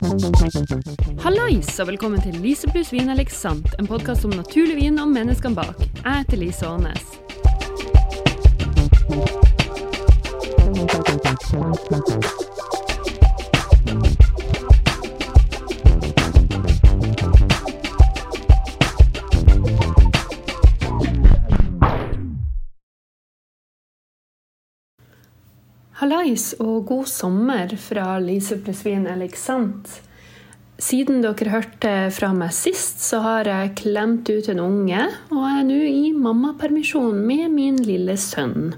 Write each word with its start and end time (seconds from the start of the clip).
Hallais 0.00 1.68
og 1.76 1.90
velkommen 1.90 2.22
til 2.24 2.38
Lise 2.40 2.70
pluss 2.72 2.88
vin 2.92 3.10
eller 3.12 3.28
sant, 3.28 3.66
en 3.76 3.88
podkast 3.88 4.24
om 4.24 4.32
naturlig 4.32 4.78
vin 4.78 4.96
og 5.02 5.10
menneskene 5.12 5.58
bak. 5.58 5.76
Jeg 6.00 6.22
heter 6.22 6.40
Lise 6.40 6.64
Aanes. 6.64 7.04
Hallais 26.00 26.54
og 26.64 26.86
god 26.88 27.08
sommer 27.12 27.72
fra 27.76 28.14
Lise 28.24 28.56
Plesvin 28.64 29.02
Eliksant. 29.10 29.90
Siden 30.80 31.18
dere 31.20 31.52
hørte 31.52 31.90
fra 32.16 32.30
meg 32.32 32.54
sist, 32.56 33.02
så 33.04 33.18
har 33.20 33.50
jeg 33.50 33.74
klemt 33.82 34.30
ut 34.32 34.48
en 34.48 34.62
unge, 34.64 35.02
og 35.28 35.42
er 35.44 35.66
nå 35.68 35.76
i 35.84 36.14
mammapermisjon 36.16 37.18
med 37.28 37.52
min 37.52 37.82
lille 37.84 38.16
sønn. 38.16 38.70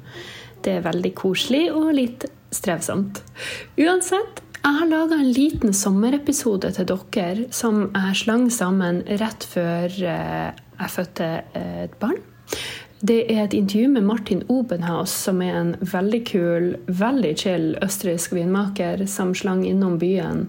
Det 0.66 0.80
er 0.80 0.88
veldig 0.88 1.12
koselig 1.20 1.68
og 1.70 1.92
litt 1.94 2.26
strevsomt. 2.50 3.22
Uansett, 3.78 4.42
jeg 4.58 4.80
har 4.80 4.90
laga 4.90 5.20
en 5.22 5.30
liten 5.30 5.78
sommerepisode 5.78 6.74
til 6.74 6.90
dere 6.90 7.46
som 7.54 7.84
jeg 7.86 8.18
slang 8.24 8.50
sammen 8.50 9.04
rett 9.22 9.46
før 9.46 9.86
eh, 9.86 10.50
jeg 10.50 10.94
fødte 10.98 11.32
et 11.54 11.98
barn. 12.02 12.18
Det 13.02 13.24
er 13.34 13.40
et 13.42 13.54
intervju 13.58 13.88
med 13.96 14.04
Martin 14.06 14.44
Obenhaus, 14.46 15.10
som 15.10 15.40
er 15.42 15.56
en 15.58 15.72
veldig 15.80 16.20
kul, 16.28 16.66
veldig 16.86 17.32
chill 17.40 17.64
østerriksk 17.82 18.36
vinmaker 18.36 19.02
som 19.10 19.32
slang 19.34 19.64
innom 19.66 19.96
byen 19.98 20.44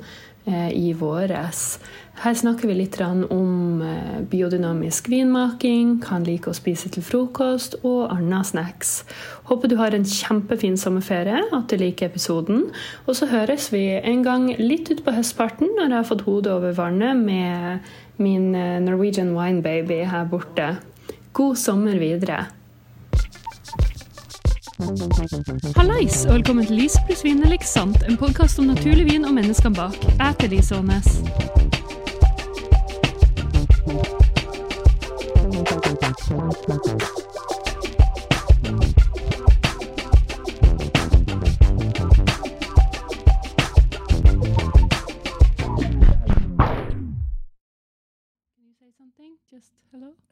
eh, 0.45 0.69
i 0.69 0.91
våres. 0.93 1.79
Her 2.21 2.37
snakker 2.37 2.69
vi 2.69 2.75
litt 2.77 2.99
om 3.01 3.81
eh, 3.81 4.21
biodynamisk 4.29 5.09
vinmaking, 5.09 5.97
hva 6.03 6.19
han 6.19 6.29
liker 6.29 6.53
å 6.53 6.59
spise 6.59 6.93
til 6.93 7.01
frokost 7.01 7.79
og 7.81 8.13
andre 8.13 8.43
snacks. 8.45 8.93
Håper 9.49 9.73
du 9.73 9.79
har 9.81 9.97
en 9.97 10.05
kjempefin 10.05 10.77
sommerferie, 10.77 11.41
at 11.49 11.73
du 11.73 11.81
liker 11.81 12.13
episoden. 12.13 12.67
Og 13.07 13.17
så 13.17 13.33
høres 13.33 13.71
vi 13.73 13.87
en 13.97 14.21
gang 14.21 14.51
litt 14.61 14.93
utpå 14.93 15.17
høstparten 15.17 15.73
når 15.73 15.87
jeg 15.89 15.97
har 15.97 16.09
fått 16.13 16.25
hodet 16.29 16.53
over 16.53 16.77
vannet 16.77 17.17
med 17.17 17.93
min 18.21 18.51
eh, 18.53 18.77
Norwegian 18.85 19.33
wine 19.33 19.65
baby 19.65 20.03
her 20.05 20.29
borte. 20.29 20.75
God 21.33 21.55
sommer 21.55 21.99
videre. 21.99 22.45
Hallais 25.75 26.25
og 26.25 26.33
velkommen 26.33 26.65
til 26.65 26.75
Lise 26.75 27.01
pluss 27.07 27.23
vin 27.25 27.41
eller 27.41 27.57
ikke 27.57 27.67
sant, 27.67 28.03
en 28.05 28.17
podkast 28.21 28.61
om 28.61 28.69
naturlig 28.69 29.07
vin 29.09 29.25
og 29.25 29.33
menneskene 29.33 29.73
bak. 29.75 29.97
Jeg 30.13 30.27
heter 30.27 30.47
Lise 30.53 30.75
Aanes. 30.75 31.17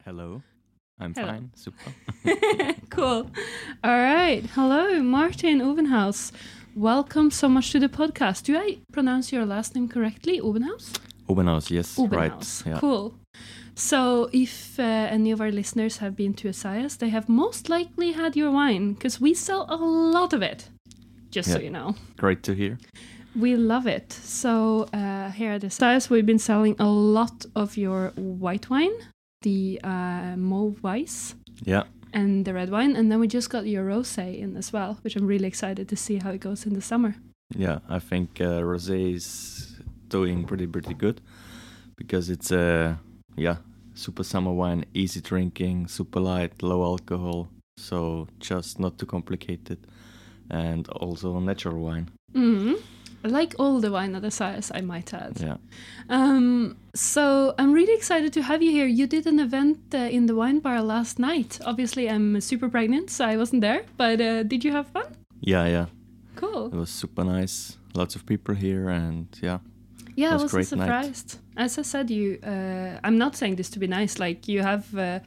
Hello? 0.04 0.42
I'm 1.02 1.14
Hello. 1.14 1.26
fine. 1.26 1.50
Super. 1.56 2.74
cool. 2.90 3.28
All 3.82 3.98
right. 3.98 4.44
Hello, 4.54 5.02
Martin 5.02 5.60
Ovenhaus. 5.60 6.30
Welcome 6.76 7.32
so 7.32 7.48
much 7.48 7.72
to 7.72 7.80
the 7.80 7.88
podcast. 7.88 8.44
Do 8.44 8.56
I 8.56 8.78
pronounce 8.92 9.32
your 9.32 9.44
last 9.44 9.74
name 9.74 9.88
correctly? 9.88 10.40
Ovenhaus? 10.40 10.96
Obenhaus, 11.28 11.70
yes. 11.70 11.98
Obenhaus. 11.98 12.64
Right. 12.64 12.72
Yeah. 12.72 12.78
Cool. 12.78 13.14
So, 13.74 14.30
if 14.32 14.78
uh, 14.78 14.82
any 14.82 15.32
of 15.32 15.40
our 15.40 15.50
listeners 15.50 15.96
have 15.96 16.14
been 16.14 16.34
to 16.34 16.48
Esaias, 16.48 16.96
they 16.98 17.08
have 17.08 17.28
most 17.28 17.68
likely 17.68 18.12
had 18.12 18.36
your 18.36 18.52
wine 18.52 18.92
because 18.92 19.20
we 19.20 19.34
sell 19.34 19.66
a 19.68 19.76
lot 19.76 20.32
of 20.32 20.40
it. 20.40 20.68
Just 21.32 21.50
so 21.50 21.58
you 21.58 21.70
know. 21.70 21.96
Great 22.16 22.44
to 22.44 22.54
hear. 22.54 22.78
We 23.34 23.56
love 23.56 23.88
it. 23.88 24.12
So 24.12 24.86
uh, 24.92 25.30
here 25.30 25.52
at 25.52 25.64
Esaias, 25.64 26.10
we've 26.10 26.26
been 26.26 26.38
selling 26.38 26.76
a 26.78 26.86
lot 26.86 27.44
of 27.56 27.76
your 27.76 28.12
white 28.14 28.70
wine, 28.70 28.92
the 29.42 29.80
uh, 29.84 30.34
Mauve 30.36 30.82
Weiss, 30.82 31.34
Yeah. 31.64 31.84
and 32.12 32.44
the 32.44 32.52
red 32.54 32.70
wine, 32.70 32.96
and 32.96 33.10
then 33.10 33.20
we 33.20 33.28
just 33.28 33.50
got 33.50 33.66
your 33.66 33.84
rosé 33.86 34.38
in 34.38 34.56
as 34.56 34.72
well, 34.72 34.98
which 35.02 35.16
I'm 35.16 35.26
really 35.26 35.46
excited 35.48 35.88
to 35.88 35.96
see 35.96 36.18
how 36.18 36.30
it 36.30 36.40
goes 36.40 36.66
in 36.66 36.74
the 36.74 36.80
summer. 36.82 37.14
Yeah. 37.56 37.78
I 37.88 37.98
think 37.98 38.40
uh, 38.40 38.60
rosé 38.62 39.14
is 39.14 39.80
doing 40.08 40.44
pretty 40.44 40.66
pretty 40.66 40.94
good 40.94 41.20
because 41.96 42.28
it's 42.30 42.50
a 42.52 42.98
yeah 43.36 43.56
super 43.94 44.24
summer 44.24 44.52
wine, 44.52 44.84
easy 44.94 45.20
drinking, 45.20 45.86
super 45.88 46.20
light, 46.20 46.62
low 46.62 46.82
alcohol, 46.82 47.48
so 47.76 48.26
just 48.40 48.78
not 48.78 48.98
too 48.98 49.06
complicated, 49.06 49.78
and 50.50 50.88
also 50.88 51.38
natural 51.40 51.78
wine. 51.78 52.08
hmm 52.34 52.74
I 52.74 53.01
like 53.24 53.54
all 53.58 53.80
the 53.80 53.90
wine 53.90 54.14
at 54.14 54.24
Esaias, 54.24 54.70
I 54.74 54.80
might 54.80 55.12
add. 55.14 55.40
Yeah. 55.40 55.56
Um, 56.08 56.76
so 56.94 57.54
I'm 57.58 57.72
really 57.72 57.94
excited 57.94 58.32
to 58.34 58.42
have 58.42 58.62
you 58.62 58.70
here. 58.70 58.86
You 58.86 59.06
did 59.06 59.26
an 59.26 59.40
event 59.40 59.78
uh, 59.94 59.98
in 59.98 60.26
the 60.26 60.34
wine 60.34 60.60
bar 60.60 60.82
last 60.82 61.18
night. 61.18 61.58
Obviously, 61.64 62.08
I'm 62.08 62.40
super 62.40 62.68
pregnant, 62.68 63.10
so 63.10 63.24
I 63.24 63.36
wasn't 63.36 63.60
there. 63.62 63.84
But 63.96 64.20
uh, 64.20 64.42
did 64.42 64.64
you 64.64 64.72
have 64.72 64.88
fun? 64.88 65.16
Yeah. 65.40 65.66
Yeah. 65.66 65.86
Cool. 66.36 66.66
It 66.66 66.74
was 66.74 66.90
super 66.90 67.24
nice. 67.24 67.76
Lots 67.94 68.16
of 68.16 68.24
people 68.26 68.54
here, 68.54 68.88
and 68.88 69.26
yeah. 69.40 69.58
Yeah, 70.16 70.30
I 70.30 70.34
was 70.34 70.42
was 70.42 70.52
great 70.52 70.72
night. 70.72 70.86
surprised. 70.86 71.38
As 71.56 71.78
I 71.78 71.82
said, 71.82 72.10
you. 72.10 72.38
Uh, 72.42 72.98
I'm 73.04 73.18
not 73.18 73.36
saying 73.36 73.56
this 73.56 73.70
to 73.70 73.78
be 73.78 73.86
nice. 73.86 74.18
Like 74.18 74.48
you 74.48 74.62
have, 74.62 74.94
uh, 74.96 75.20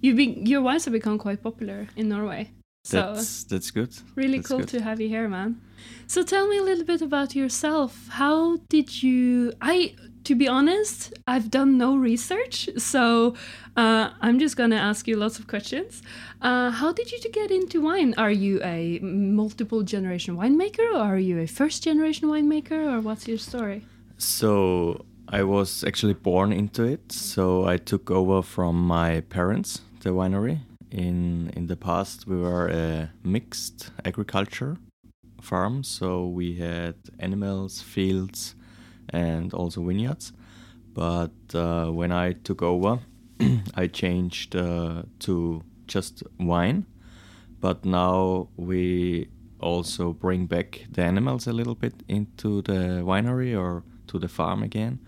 you 0.00 0.14
be 0.14 0.24
your 0.44 0.62
wines 0.62 0.84
have 0.84 0.92
become 0.92 1.18
quite 1.18 1.42
popular 1.42 1.88
in 1.96 2.08
Norway. 2.08 2.50
So 2.88 2.96
That's 2.96 3.44
that's 3.44 3.70
good. 3.70 3.92
really 4.14 4.38
that's 4.38 4.48
cool 4.48 4.60
good. 4.60 4.68
to 4.68 4.80
have 4.80 4.98
you 5.02 5.08
here, 5.16 5.28
man. 5.28 5.60
So 6.06 6.22
tell 6.22 6.46
me 6.48 6.56
a 6.56 6.62
little 6.62 6.86
bit 6.92 7.02
about 7.02 7.34
yourself. 7.34 7.92
How 8.08 8.56
did 8.70 9.02
you? 9.02 9.52
I, 9.60 9.94
to 10.24 10.34
be 10.34 10.48
honest, 10.48 11.12
I've 11.26 11.50
done 11.50 11.76
no 11.76 11.90
research, 11.96 12.56
so 12.78 13.34
uh, 13.76 14.04
I'm 14.22 14.38
just 14.38 14.56
gonna 14.56 14.80
ask 14.90 15.06
you 15.06 15.16
lots 15.18 15.38
of 15.38 15.46
questions. 15.46 16.02
Uh, 16.40 16.70
how 16.70 16.90
did 16.92 17.12
you 17.12 17.18
get 17.30 17.50
into 17.50 17.82
wine? 17.82 18.14
Are 18.16 18.30
you 18.46 18.54
a 18.64 18.98
multiple 19.02 19.82
generation 19.82 20.32
winemaker, 20.36 20.88
or 20.94 21.04
are 21.14 21.18
you 21.30 21.38
a 21.40 21.46
first 21.46 21.82
generation 21.84 22.28
winemaker, 22.28 22.80
or 22.92 23.00
what's 23.00 23.28
your 23.28 23.38
story? 23.38 23.84
So 24.16 25.04
I 25.28 25.42
was 25.42 25.84
actually 25.84 26.14
born 26.14 26.52
into 26.52 26.84
it. 26.84 27.12
So 27.12 27.66
I 27.66 27.76
took 27.76 28.10
over 28.10 28.40
from 28.42 28.74
my 28.86 29.20
parents 29.28 29.82
the 30.00 30.10
winery. 30.10 30.60
In 30.90 31.50
in 31.54 31.66
the 31.66 31.76
past, 31.76 32.26
we 32.26 32.36
were 32.36 32.68
a 32.68 33.10
mixed 33.22 33.90
agriculture 34.04 34.76
farm. 35.40 35.84
So 35.84 36.26
we 36.26 36.54
had 36.56 36.94
animals, 37.18 37.82
fields, 37.82 38.54
and 39.10 39.52
also 39.52 39.82
vineyards. 39.82 40.32
But 40.94 41.54
uh, 41.54 41.90
when 41.90 42.12
I 42.12 42.32
took 42.32 42.62
over, 42.62 43.00
I 43.74 43.86
changed 43.86 44.56
uh, 44.56 45.02
to 45.20 45.62
just 45.86 46.22
wine. 46.38 46.86
But 47.60 47.84
now 47.84 48.48
we 48.56 49.28
also 49.60 50.12
bring 50.12 50.46
back 50.46 50.86
the 50.90 51.02
animals 51.02 51.46
a 51.46 51.52
little 51.52 51.74
bit 51.74 51.94
into 52.08 52.62
the 52.62 53.02
winery 53.04 53.58
or 53.58 53.82
to 54.06 54.18
the 54.18 54.28
farm 54.28 54.62
again 54.62 55.00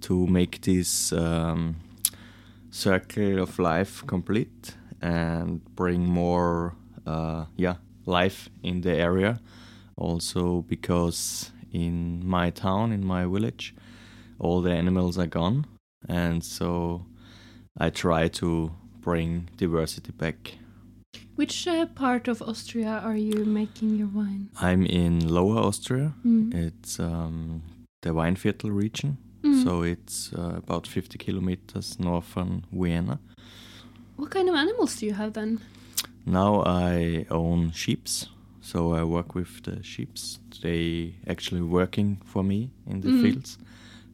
to 0.00 0.26
make 0.26 0.60
this 0.62 1.12
um, 1.12 1.76
circle 2.70 3.40
of 3.40 3.58
life 3.58 4.04
complete 4.06 4.74
and 5.02 5.60
bring 5.74 6.04
more 6.06 6.74
uh, 7.06 7.44
yeah 7.56 7.76
life 8.06 8.48
in 8.62 8.80
the 8.82 8.92
area 8.94 9.40
also 9.96 10.62
because 10.68 11.50
in 11.72 12.26
my 12.26 12.50
town 12.50 12.92
in 12.92 13.04
my 13.04 13.24
village 13.24 13.74
all 14.38 14.60
the 14.62 14.70
animals 14.72 15.18
are 15.18 15.26
gone 15.26 15.66
and 16.08 16.44
so 16.44 17.04
i 17.78 17.90
try 17.90 18.28
to 18.28 18.70
bring 19.00 19.48
diversity 19.56 20.12
back 20.12 20.58
Which 21.36 21.66
uh, 21.68 21.86
part 21.86 22.28
of 22.28 22.40
Austria 22.42 23.00
are 23.04 23.16
you 23.16 23.44
making 23.44 23.96
your 23.96 24.08
wine? 24.08 24.48
i'm 24.60 24.86
in 24.86 25.28
lower 25.28 25.58
austria 25.58 26.12
Mm. 26.24 26.54
it's 26.54 26.98
um, 27.00 27.62
the 28.02 28.10
weinviertel 28.10 28.70
region 28.84 29.16
Mm. 29.42 29.62
so 29.64 29.82
it's 29.82 30.32
uh, 30.32 30.54
about 30.56 30.86
50 30.86 31.18
kilometers 31.18 31.98
north 32.00 32.24
from 32.24 32.62
vienna 32.72 33.18
What 34.16 34.30
kind 34.30 34.48
of 34.48 34.54
animals 34.54 34.96
do 34.96 35.06
you 35.06 35.14
have 35.14 35.32
then? 35.34 35.60
Now 36.24 36.62
I 36.64 37.26
own 37.30 37.70
sheeps, 37.72 38.28
so 38.60 38.92
I 38.94 39.04
work 39.04 39.34
with 39.34 39.62
the 39.62 39.82
sheeps. 39.82 40.38
They 40.62 41.14
actually 41.26 41.62
working 41.62 42.18
for 42.24 42.42
me 42.42 42.70
in 42.86 43.00
the 43.00 43.08
Mhm. 43.08 43.20
fields, 43.22 43.58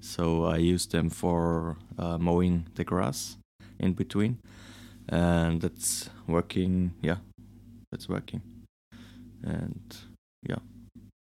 so 0.01 0.45
I 0.45 0.59
use 0.75 0.87
them 0.89 1.11
for 1.11 1.77
uh, 1.99 2.19
mowing 2.19 2.65
the 2.75 2.85
grass 2.85 3.37
in 3.79 3.95
between, 3.95 4.39
and 5.09 5.61
that's 5.61 6.11
working. 6.27 6.93
Yeah, 7.03 7.19
that's 7.91 8.09
working, 8.09 8.43
and 9.43 9.97
yeah, 10.49 10.59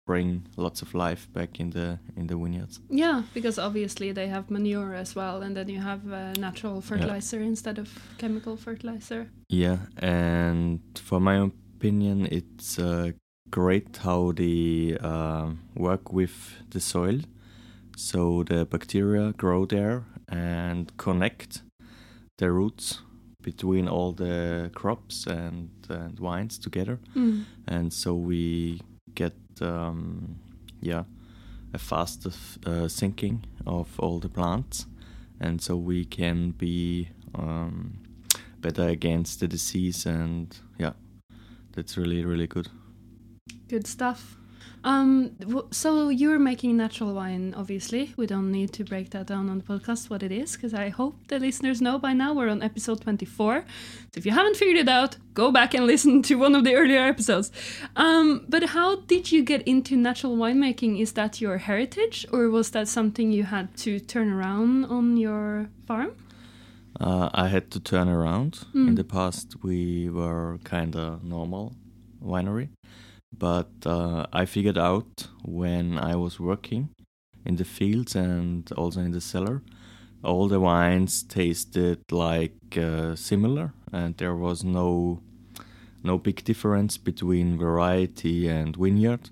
bring 0.07 0.47
lots 0.57 0.83
of 0.83 0.95
life 0.95 1.29
back 1.33 1.61
in 1.61 1.71
the 1.71 1.99
in 2.17 2.27
the 2.27 2.37
vineyards. 2.37 2.81
Yeah, 2.91 3.23
because 3.35 3.59
obviously 3.59 4.13
they 4.13 4.29
have 4.29 4.51
manure 4.51 4.95
as 4.95 5.15
well, 5.15 5.43
and 5.43 5.57
then 5.57 5.69
you 5.69 5.81
have 5.81 6.13
uh, 6.13 6.33
natural 6.39 6.81
fertilizer 6.81 7.41
instead 7.41 7.79
of 7.79 7.89
chemical 8.19 8.57
fertilizer. 8.57 9.31
Yeah, 9.49 9.79
and 9.99 10.81
for 10.97 11.21
my 11.21 11.37
opinion, 11.37 12.27
it's 12.31 12.79
uh, 12.79 13.13
great 13.51 13.97
how 13.99 14.33
they 14.33 14.97
uh, 15.01 15.51
work 15.75 16.13
with 16.13 16.55
the 16.71 16.81
soil. 16.81 17.21
So 17.97 18.43
the 18.43 18.65
bacteria 18.65 19.33
grow 19.33 19.67
there 19.67 20.05
and 20.29 20.91
connect 20.97 21.63
the 22.39 22.51
roots 22.51 23.03
between 23.43 23.89
all 23.89 24.13
the 24.13 24.71
crops 24.75 25.27
and, 25.27 25.69
and 25.89 26.19
wines 26.19 26.59
together. 26.59 26.99
Mm. 27.15 27.45
And 27.67 27.93
so 27.93 28.15
we 28.15 28.81
get, 29.15 29.35
um, 29.61 30.37
yeah, 30.81 31.05
a 31.75 31.79
faster 31.79 32.31
uh, 32.67 32.89
sinking 32.89 33.45
of 33.67 33.99
all 33.99 34.19
the 34.19 34.29
plants. 34.29 34.87
And 35.41 35.61
so 35.61 35.77
we 35.77 36.05
can 36.05 36.53
be 36.53 37.09
um, 37.35 37.99
better 38.61 38.89
against 38.89 39.41
the 39.41 39.49
disease. 39.49 40.07
And 40.07 40.57
yeah, 40.79 40.93
that's 41.73 41.97
really, 41.97 42.25
really 42.25 42.47
good. 42.47 42.69
Good 43.69 43.87
stuff. 43.87 44.37
Um, 44.85 45.37
so 45.71 46.09
you're 46.09 46.39
making 46.39 46.77
natural 46.77 47.15
wine, 47.15 47.55
obviously. 47.57 48.13
We 48.17 48.27
don't 48.27 48.51
need 48.51 48.73
to 48.73 48.85
break 48.85 49.11
that 49.11 49.27
down 49.27 49.49
on 49.49 49.59
the 49.59 49.65
podcast 49.65 50.11
what 50.11 50.23
it 50.23 50.33
is, 50.33 50.57
because 50.57 50.75
I 50.75 50.89
hope 50.89 51.15
the 51.29 51.39
listeners 51.39 51.81
know 51.81 51.99
by 51.99 52.13
now 52.13 52.35
we're 52.35 52.49
on 52.49 52.63
episode 52.63 53.01
24. 53.01 53.61
So 53.61 54.19
if 54.19 54.27
you 54.27 54.33
haven't 54.33 54.57
figured 54.57 54.79
it 54.79 54.89
out, 54.89 55.17
go 55.35 55.53
back 55.53 55.75
and 55.75 55.87
listen 55.87 56.23
to 56.23 56.35
one 56.35 56.55
of 56.55 56.65
the 56.65 56.75
earlier 56.75 57.01
episodes. 57.01 57.53
Um, 57.95 58.45
but 58.49 58.71
how 58.71 58.97
did 58.97 59.31
you 59.31 59.45
get 59.45 59.63
into 59.63 59.97
natural 59.97 60.37
winemaking? 60.37 61.01
Is 61.01 61.13
that 61.13 61.41
your 61.41 61.59
heritage, 61.59 62.27
or 62.33 62.51
was 62.51 62.71
that 62.71 62.89
something 62.89 63.31
you 63.31 63.45
had 63.45 63.77
to 63.79 64.01
turn 64.01 64.33
around 64.33 64.87
on 64.87 65.17
your 65.17 65.69
farm? 65.87 66.17
Uh, 67.01 67.31
I 67.33 67.49
had 67.49 67.71
to 67.71 67.81
turn 67.81 68.09
around. 68.09 68.65
In 68.75 68.95
the 68.97 69.05
past, 69.05 69.57
we 69.63 70.09
were 70.11 70.59
kind 70.65 70.95
of 70.95 71.25
normal 71.25 71.73
winery, 72.23 72.69
but 73.37 73.71
uh, 73.87 74.27
I 74.33 74.45
figured 74.47 74.79
out 74.79 75.29
when 75.45 75.99
I 75.99 76.17
was 76.17 76.39
working 76.39 76.91
in 77.45 77.57
the 77.57 77.65
fields 77.65 78.15
and 78.15 78.71
also 78.73 79.01
in 79.01 79.13
the 79.13 79.21
cellar, 79.21 79.63
all 80.23 80.49
the 80.49 80.61
wines 80.61 81.23
tasted 81.23 81.99
like 82.11 82.55
uh, 82.77 83.17
similar, 83.17 83.73
and 83.93 84.17
there 84.17 84.37
was 84.37 84.65
no 84.65 85.21
no 86.05 86.19
big 86.19 86.45
difference 86.45 86.99
between 86.99 87.59
variety 87.59 88.49
and 88.49 88.77
vineyard, 88.77 89.31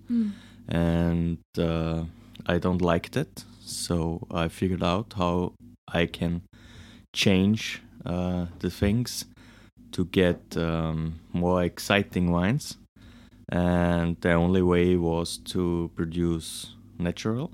and 0.68 1.38
uh, 1.58 2.04
I 2.46 2.58
don't 2.58 2.82
like 2.82 3.10
that. 3.12 3.44
So 3.60 4.26
I 4.30 4.48
figured 4.48 4.82
out 4.82 5.14
how 5.16 5.52
I 5.92 6.06
can 6.06 6.42
change 7.12 7.82
uh, 8.06 8.46
the 8.60 8.70
things 8.70 9.26
to 9.92 10.04
get 10.06 10.56
um, 10.56 11.20
more 11.32 11.62
exciting 11.64 12.30
wines. 12.30 12.76
And 13.50 14.16
the 14.20 14.32
only 14.32 14.62
way 14.62 14.96
was 14.96 15.38
to 15.52 15.90
produce 15.96 16.74
natural 16.98 17.52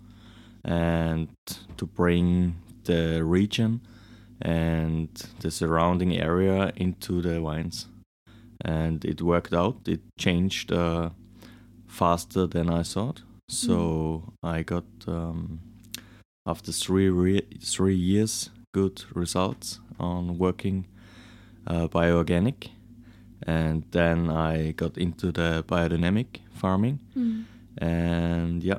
and 0.64 1.28
to 1.76 1.86
bring 1.86 2.56
the 2.84 3.24
region 3.24 3.80
and 4.42 5.08
the 5.40 5.50
surrounding 5.50 6.16
area 6.16 6.72
into 6.76 7.22
the 7.22 7.40
wines. 7.40 7.86
And 8.60 9.04
it 9.04 9.22
worked 9.22 9.54
out. 9.54 9.76
It 9.86 10.00
changed 10.18 10.72
uh, 10.72 11.10
faster 11.86 12.46
than 12.46 12.70
I 12.70 12.82
thought. 12.82 13.22
So 13.48 14.32
I 14.42 14.62
got 14.62 14.84
um, 15.06 15.60
after 16.46 16.72
three 16.72 17.08
re- 17.08 17.46
three 17.60 17.94
years 17.94 18.50
good 18.74 19.04
results 19.14 19.78
on 19.98 20.36
working 20.36 20.86
uh, 21.66 21.86
bioorganic, 21.88 22.70
and 23.46 23.84
then 23.92 24.28
I 24.28 24.72
got 24.72 24.98
into 24.98 25.32
the 25.32 25.64
biodynamic 25.66 26.40
farming, 26.54 26.98
and 27.78 28.62
yeah, 28.62 28.78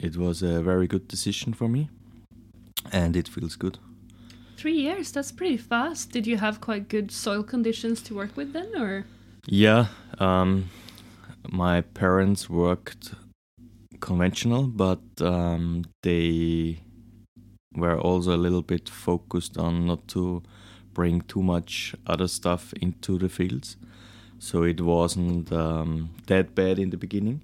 it 0.00 0.16
was 0.16 0.42
a 0.42 0.62
very 0.62 0.86
good 0.86 1.06
decision 1.06 1.52
for 1.52 1.68
me, 1.68 1.90
and 2.90 3.16
it 3.16 3.28
feels 3.28 3.54
good. 3.56 3.78
Three 4.56 4.80
years, 4.80 5.12
that's 5.12 5.30
pretty 5.30 5.58
fast. 5.58 6.10
Did 6.10 6.26
you 6.26 6.38
have 6.38 6.60
quite 6.60 6.88
good 6.88 7.12
soil 7.12 7.42
conditions 7.42 8.02
to 8.02 8.14
work 8.14 8.36
with 8.36 8.52
then, 8.52 8.74
or? 8.76 9.04
Yeah, 9.46 9.86
um, 10.18 10.70
my 11.48 11.82
parents 11.82 12.50
worked 12.50 13.14
conventional, 14.00 14.66
but 14.66 15.00
um, 15.20 15.84
they 16.02 16.80
were 17.74 18.00
also 18.00 18.34
a 18.34 18.36
little 18.36 18.62
bit 18.62 18.88
focused 18.88 19.56
on 19.56 19.86
not 19.86 20.08
to 20.08 20.42
bring 20.92 21.20
too 21.22 21.42
much 21.42 21.94
other 22.06 22.26
stuff 22.26 22.72
into 22.80 23.18
the 23.18 23.28
fields. 23.28 23.76
So 24.38 24.62
it 24.62 24.80
wasn't 24.80 25.52
um, 25.52 26.10
that 26.26 26.54
bad 26.54 26.78
in 26.78 26.90
the 26.90 26.96
beginning. 26.96 27.40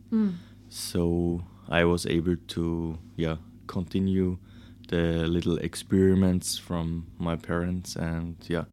So 0.68 1.42
I 1.68 1.84
was 1.84 2.06
able 2.06 2.36
to, 2.48 2.98
yeah, 3.16 3.36
continue 3.66 4.38
the 4.88 5.26
little 5.26 5.56
experiments 5.58 6.58
from 6.58 7.06
my 7.18 7.36
parents, 7.36 7.96
and 7.96 8.36
yeah, 8.48 8.64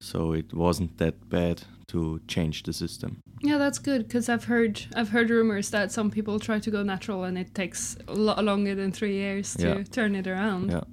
so 0.00 0.32
it 0.32 0.52
wasn't 0.54 0.96
that 0.98 1.28
bad 1.28 1.62
to 1.88 2.20
change 2.26 2.62
the 2.62 2.72
system. 2.72 3.18
Yeah, 3.42 3.58
that's 3.58 3.78
good 3.78 4.08
because 4.08 4.28
I've 4.28 4.44
heard 4.44 4.80
I've 4.94 5.10
heard 5.10 5.30
rumors 5.30 5.70
that 5.70 5.92
some 5.92 6.10
people 6.10 6.38
try 6.40 6.58
to 6.58 6.70
go 6.70 6.82
natural 6.82 7.24
and 7.24 7.36
it 7.38 7.54
takes 7.54 7.96
a 8.08 8.14
lot 8.14 8.42
longer 8.44 8.74
than 8.74 8.92
three 8.92 9.14
years 9.14 9.54
to 9.56 9.68
Yeah. 9.68 9.82
turn 9.90 10.14
it 10.16 10.26
around. 10.26 10.70
Yeah, 10.70 10.84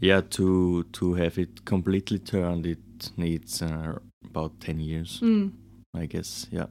yeah. 0.00 0.20
To 0.30 0.84
to 0.84 1.14
have 1.14 1.36
it 1.42 1.64
completely 1.64 2.18
turned, 2.20 2.66
it 2.66 3.10
needs 3.16 3.60
uh, 3.62 3.98
about 4.24 4.60
ten 4.60 4.78
years, 4.80 5.20
Mm. 5.20 5.50
I 5.94 6.06
guess. 6.06 6.46
Yeah. 6.50 6.66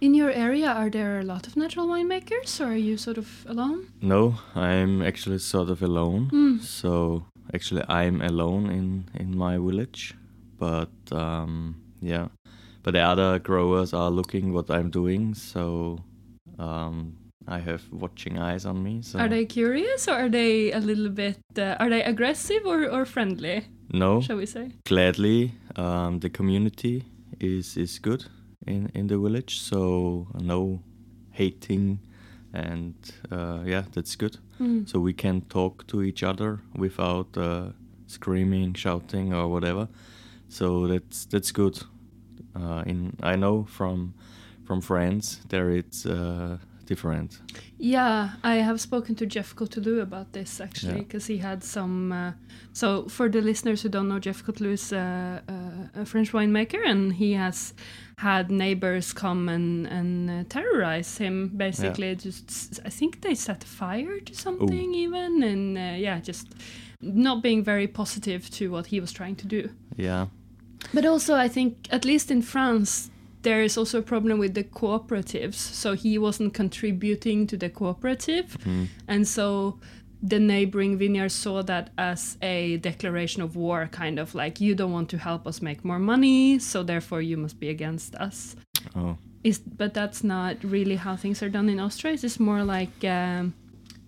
In 0.00 0.14
your 0.14 0.30
area, 0.30 0.66
are 0.66 0.90
there 0.90 1.20
a 1.20 1.22
lot 1.22 1.46
of 1.46 1.56
natural 1.56 1.86
winemakers, 1.86 2.60
or 2.60 2.72
are 2.72 2.76
you 2.76 2.96
sort 2.96 3.18
of 3.18 3.46
alone? 3.48 3.86
No, 4.00 4.34
I'm 4.54 5.02
actually 5.02 5.38
sort 5.38 5.70
of 5.70 5.82
alone. 5.82 6.30
Mm. 6.32 6.60
So 6.60 7.24
actually, 7.54 7.82
I'm 7.88 8.20
alone 8.20 8.70
in 8.70 9.04
in 9.14 9.36
my 9.36 9.56
village, 9.58 10.14
but 10.58 10.90
um, 11.12 11.76
yeah. 12.00 12.28
But 12.82 12.94
the 12.94 13.00
other 13.00 13.38
growers 13.38 13.94
are 13.94 14.10
looking 14.10 14.52
what 14.52 14.68
I'm 14.68 14.90
doing, 14.90 15.34
so 15.34 16.00
um, 16.58 17.14
I 17.46 17.58
have 17.60 17.82
watching 17.92 18.38
eyes 18.38 18.66
on 18.66 18.82
me. 18.82 19.02
So 19.02 19.20
Are 19.20 19.28
they 19.28 19.44
curious, 19.46 20.08
or 20.08 20.14
are 20.14 20.28
they 20.28 20.72
a 20.72 20.80
little 20.80 21.08
bit? 21.08 21.38
Uh, 21.56 21.76
are 21.78 21.88
they 21.88 22.02
aggressive 22.02 22.66
or, 22.66 22.90
or 22.90 23.04
friendly? 23.04 23.62
no? 23.92 24.20
Shall 24.20 24.38
we 24.38 24.46
say? 24.46 24.72
gladly 24.84 25.52
um, 25.76 26.18
the 26.20 26.30
community 26.30 27.04
is 27.40 27.76
is 27.76 27.98
good 28.00 28.24
in 28.66 28.90
in 28.94 29.06
the 29.08 29.18
village 29.18 29.60
so 29.60 30.26
no 30.40 30.80
hating 31.30 31.98
and 32.52 32.94
uh, 33.30 33.60
yeah 33.66 33.84
that's 33.92 34.16
good 34.16 34.38
Mm. 34.60 34.86
so 34.88 35.00
we 35.00 35.12
can 35.14 35.40
talk 35.48 35.86
to 35.88 36.02
each 36.02 36.22
other 36.22 36.60
without 36.76 37.36
uh, 37.36 37.70
screaming 38.06 38.74
shouting 38.74 39.32
or 39.34 39.48
whatever 39.48 39.88
so 40.48 40.86
that's 40.86 41.24
that's 41.24 41.50
good 41.52 41.82
uh, 42.54 42.82
in 42.86 43.16
i 43.22 43.34
know 43.34 43.64
from 43.64 44.12
from 44.64 44.80
friends 44.80 45.40
there 45.48 45.70
it's 45.70 46.06
uh, 46.06 46.58
different 46.86 47.40
Yeah, 47.78 48.28
I 48.44 48.62
have 48.62 48.78
spoken 48.80 49.14
to 49.16 49.26
Jeff 49.26 49.54
Coutelou 49.56 50.00
about 50.02 50.32
this 50.32 50.60
actually, 50.60 50.92
Yeah. 50.92 51.04
because 51.04 51.26
he 51.32 51.38
had 51.38 51.64
some. 51.64 52.12
Uh, 52.12 52.32
so, 52.72 53.08
for 53.08 53.28
the 53.30 53.40
listeners 53.40 53.82
who 53.82 53.88
don't 53.88 54.06
know, 54.08 54.20
Jeff 54.20 54.42
Coutelou 54.44 54.72
is 54.72 54.92
uh, 54.92 55.40
uh, 55.48 56.00
a 56.02 56.04
French 56.04 56.32
winemaker, 56.32 56.80
and 56.86 57.12
he 57.12 57.32
has 57.36 57.74
had 58.22 58.50
neighbors 58.50 59.12
come 59.12 59.52
and 59.52 59.86
and 59.86 60.30
uh, 60.30 60.44
terrorize 60.48 61.18
him. 61.18 61.50
Basically, 61.56 62.14
just 62.16 62.80
i 62.86 62.90
think 62.90 63.20
they 63.20 63.34
set 63.34 63.64
fire 63.64 64.20
to 64.20 64.32
something 64.34 64.94
even, 64.94 65.42
and 65.42 65.78
uh, 65.78 65.96
yeah, 66.06 66.20
just 66.20 66.46
not 67.00 67.42
being 67.42 67.64
very 67.64 67.88
positive 67.88 68.48
to 68.58 68.70
what 68.70 68.86
he 68.86 69.00
was 69.00 69.12
trying 69.12 69.36
to 69.36 69.46
do. 69.46 69.68
yeah 69.96 70.26
But 70.94 71.04
also, 71.04 71.34
I 71.44 71.48
think 71.48 71.72
at 71.90 72.04
least 72.04 72.30
in 72.30 72.42
France, 72.42 73.10
there 73.42 73.64
is 73.64 73.78
also 73.78 73.98
a 73.98 74.02
problem 74.02 74.38
with 74.38 74.54
the 74.54 74.64
cooperatives. 74.64 75.54
So 75.54 75.94
he 75.94 76.18
wasn't 76.18 76.54
contributing 76.54 77.46
to 77.48 77.56
the 77.56 77.68
cooperative, 77.70 78.56
and 79.08 79.26
so 79.26 79.78
the 80.22 80.38
neighboring 80.38 80.96
vineyards 80.98 81.34
saw 81.34 81.62
that 81.62 81.90
as 81.98 82.38
a 82.42 82.76
declaration 82.78 83.42
of 83.42 83.56
war, 83.56 83.88
kind 83.90 84.18
of 84.18 84.34
like 84.34 84.60
you 84.60 84.74
don't 84.74 84.92
want 84.92 85.08
to 85.10 85.18
help 85.18 85.46
us 85.46 85.60
make 85.62 85.84
more 85.84 85.98
money, 85.98 86.58
so 86.58 86.82
therefore 86.82 87.20
you 87.22 87.36
must 87.36 87.58
be 87.60 87.68
against 87.68 88.14
us. 88.16 88.56
oh 88.94 89.16
Is 89.44 89.58
but 89.58 89.92
that's 89.94 90.22
not 90.22 90.56
really 90.62 90.96
how 90.96 91.16
things 91.16 91.42
are 91.42 91.50
done 91.50 91.68
in 91.72 91.80
Austria. 91.80 92.14
It's 92.14 92.38
more 92.38 92.62
like 92.62 92.94
um, 93.04 93.54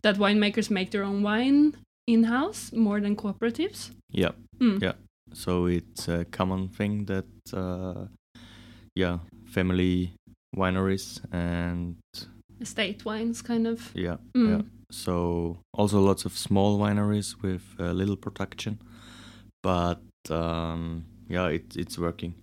that 0.02 0.16
winemakers 0.18 0.70
make 0.70 0.90
their 0.90 1.02
own 1.04 1.22
wine 1.22 1.74
in 2.06 2.24
house 2.24 2.72
more 2.72 3.00
than 3.00 3.16
cooperatives. 3.16 3.90
yeah 4.12 4.32
Mm. 4.60 4.80
Yeah. 4.82 4.92
So 5.32 5.66
it's 5.66 6.06
a 6.08 6.24
common 6.30 6.68
thing 6.68 7.06
that, 7.06 7.26
uh, 7.52 8.06
yeah, 8.94 9.18
family 9.46 10.12
wineries 10.56 11.20
and 11.32 11.96
estate 12.60 13.04
wines, 13.04 13.42
kind 13.42 13.66
of. 13.66 13.90
Yeah, 13.94 14.18
Mm. 14.36 14.48
yeah. 14.48 14.62
So 14.94 15.58
also 15.72 16.00
lots 16.00 16.24
of 16.24 16.32
small 16.38 16.78
wineries 16.78 17.42
with 17.42 17.62
uh, 17.80 17.92
little 17.92 18.16
production, 18.16 18.78
but 19.62 20.00
um, 20.30 21.04
yeah, 21.28 21.48
it, 21.48 21.76
it's 21.76 21.98
working. 21.98 22.34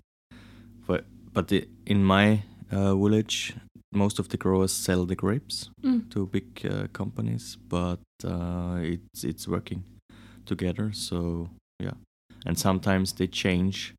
But 0.85 1.05
but 1.33 1.47
the, 1.47 1.67
in 1.85 2.03
my 2.03 2.43
uh, 2.71 2.93
village, 2.95 3.55
most 3.93 4.19
of 4.19 4.27
the 4.29 4.37
growers 4.37 4.71
sell 4.73 5.05
the 5.05 5.15
grapes 5.15 5.69
Mm. 5.83 6.09
to 6.09 6.27
big 6.27 6.65
uh, 6.65 6.87
companies, 6.93 7.57
but 7.69 7.99
uh, 8.25 8.77
it's 8.81 9.23
it's 9.23 9.47
working 9.47 9.83
together. 10.45 10.91
So 10.93 11.49
yeah, 11.79 11.95
and 12.45 12.57
sometimes 12.59 13.13
they 13.13 13.27
change 13.27 13.93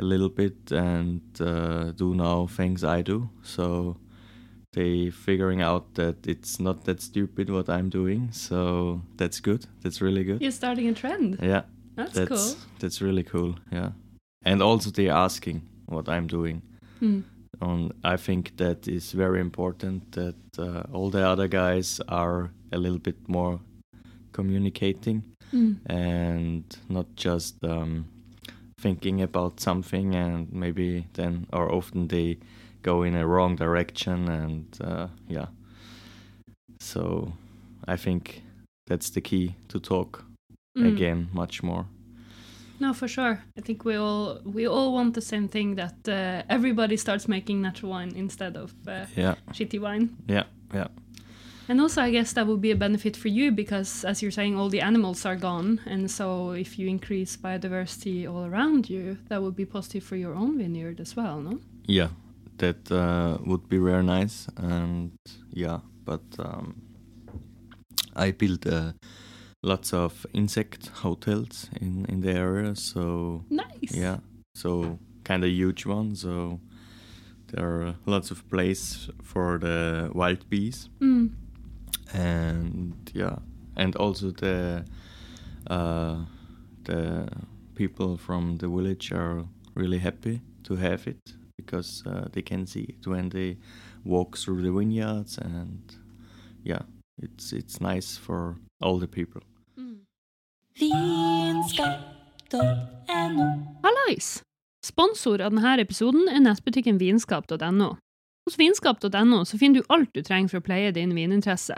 a 0.00 0.04
little 0.04 0.28
bit 0.28 0.72
and 0.72 1.22
uh, 1.40 1.92
do 1.92 2.14
now 2.14 2.46
things 2.46 2.82
I 2.82 3.02
do. 3.02 3.28
So 3.42 3.96
they 4.72 5.10
figuring 5.10 5.62
out 5.62 5.94
that 5.94 6.26
it's 6.26 6.60
not 6.60 6.84
that 6.84 7.00
stupid 7.00 7.50
what 7.50 7.68
I'm 7.68 7.88
doing. 7.88 8.28
So 8.32 9.00
that's 9.16 9.40
good. 9.40 9.66
That's 9.82 10.00
really 10.00 10.24
good. 10.24 10.40
You're 10.42 10.50
starting 10.52 10.88
a 10.88 10.94
trend. 10.94 11.38
Yeah, 11.42 11.62
That's, 11.96 12.12
that's 12.12 12.28
cool. 12.28 12.54
that's 12.78 13.00
really 13.02 13.22
cool. 13.24 13.54
Yeah, 13.72 13.90
and 14.44 14.62
also 14.62 14.90
they're 14.90 15.12
asking 15.12 15.62
what 15.86 16.08
I'm 16.08 16.26
doing. 16.26 16.62
Mm. 17.02 17.22
On 17.60 17.92
I 18.04 18.16
think 18.16 18.56
that 18.56 18.86
is 18.86 19.12
very 19.12 19.40
important 19.40 20.12
that 20.12 20.36
uh, 20.58 20.82
all 20.92 21.10
the 21.10 21.26
other 21.26 21.48
guys 21.48 22.00
are 22.08 22.50
a 22.72 22.78
little 22.78 22.98
bit 23.00 23.28
more 23.28 23.60
communicating 24.32 25.22
Mm. 25.52 25.76
and 25.86 26.64
not 26.90 27.06
just 27.16 27.64
um, 27.64 28.04
thinking 28.78 29.22
about 29.22 29.60
something 29.60 30.14
and 30.14 30.52
maybe 30.52 31.06
then 31.14 31.46
or 31.54 31.72
often 31.72 32.08
they 32.08 32.36
go 32.82 33.02
in 33.02 33.14
a 33.16 33.26
wrong 33.26 33.56
direction 33.56 34.28
and 34.28 34.66
uh, 34.80 35.06
yeah 35.28 35.46
so 36.80 37.32
i 37.86 37.96
think 37.96 38.42
that's 38.86 39.10
the 39.10 39.20
key 39.20 39.54
to 39.68 39.78
talk 39.80 40.24
Mm. 40.76 40.92
again 40.94 41.28
much 41.32 41.62
more 41.62 41.84
No, 42.80 42.92
for 42.94 43.08
sure. 43.08 43.42
I 43.58 43.60
think 43.62 43.84
we 43.84 43.96
all 43.96 44.38
we 44.44 44.68
all 44.68 44.92
want 44.92 45.14
the 45.14 45.20
same 45.20 45.48
thing 45.48 45.76
that 45.76 46.08
uh, 46.08 46.42
everybody 46.48 46.96
starts 46.96 47.26
making 47.26 47.60
natural 47.62 47.90
wine 47.90 48.12
instead 48.16 48.56
of 48.56 48.70
uh, 48.86 49.06
yeah 49.16 49.34
shitty 49.52 49.80
wine. 49.80 50.08
yeah 50.28 50.44
yeah 50.74 50.86
And 51.68 51.80
also, 51.80 52.02
I 52.02 52.10
guess 52.12 52.32
that 52.34 52.46
would 52.46 52.60
be 52.60 52.70
a 52.70 52.76
benefit 52.76 53.16
for 53.16 53.28
you 53.28 53.50
because, 53.52 54.04
as 54.08 54.22
you're 54.22 54.30
saying, 54.40 54.56
all 54.58 54.70
the 54.70 54.80
animals 54.80 55.26
are 55.26 55.36
gone, 55.36 55.80
and 55.86 56.08
so 56.10 56.52
if 56.52 56.78
you 56.78 56.88
increase 56.88 57.36
biodiversity 57.36 58.26
all 58.32 58.44
around 58.46 58.88
you, 58.88 59.16
that 59.28 59.42
would 59.42 59.56
be 59.56 59.66
positive 59.66 60.04
for 60.04 60.16
your 60.16 60.34
own 60.34 60.56
vineyard 60.58 61.00
as 61.00 61.16
well, 61.16 61.40
no? 61.42 61.58
yeah 61.88 62.08
that 62.58 62.90
uh, 62.90 63.38
would 63.46 63.68
be 63.68 63.78
very 63.78 64.02
nice 64.02 64.46
and 64.56 65.12
yeah 65.52 65.80
but 66.04 66.22
um, 66.38 66.74
i 68.16 68.30
built 68.32 68.66
uh, 68.66 68.92
lots 69.62 69.92
of 69.92 70.26
insect 70.32 70.88
hotels 71.02 71.68
in 71.80 72.04
in 72.08 72.20
the 72.20 72.32
area 72.32 72.74
so 72.74 73.44
Nice. 73.50 73.94
Yeah, 73.96 74.18
so 74.54 74.98
kind 75.24 75.44
of 75.44 75.50
huge 75.50 75.86
one. 75.86 76.14
So 76.16 76.60
there 77.52 77.64
are 77.66 77.94
lots 78.06 78.30
of 78.30 78.42
place 78.50 79.08
for 79.22 79.58
the 79.58 80.10
wild 80.14 80.48
bees, 80.50 80.88
Mm. 81.00 81.30
and 82.14 82.92
yeah, 83.14 83.36
and 83.76 83.96
also 83.96 84.30
the 84.30 84.84
uh, 85.70 86.16
the 86.84 87.28
people 87.74 88.16
from 88.16 88.56
the 88.58 88.68
village 88.68 89.12
are 89.12 89.44
really 89.74 89.98
happy 89.98 90.40
to 90.64 90.76
have 90.76 91.06
it 91.06 91.18
because 91.58 92.02
uh, 92.06 92.28
they 92.32 92.42
can 92.42 92.66
see 92.66 92.86
it 92.88 93.06
when 93.06 93.28
they 93.28 93.58
walk 94.04 94.38
through 94.38 94.62
the 94.62 94.70
vineyards, 94.72 95.36
and 95.38 95.82
yeah, 96.64 96.82
it's 97.22 97.52
it's 97.52 97.80
nice 97.80 98.16
for 98.16 98.56
all 98.80 98.98
the 98.98 99.08
people. 99.08 99.42
Mm. 99.78 99.98
Vinskap.no. 100.80 102.06
Hallais! 103.82 104.42
Sponsor 104.86 105.42
av 105.42 105.50
denne 105.52 105.80
episoden 105.82 106.28
er 106.30 106.40
nettbutikken 106.40 106.98
vinskap.no. 107.02 107.96
Hos 108.46 108.56
vinskap.no 108.56 109.44
så 109.44 109.58
finner 109.58 109.80
du 109.80 109.86
alt 109.92 110.14
du 110.14 110.22
trenger 110.22 110.48
for 110.48 110.58
å 110.62 110.64
pleie 110.64 110.92
din 110.94 111.14
vininteresse. 111.16 111.74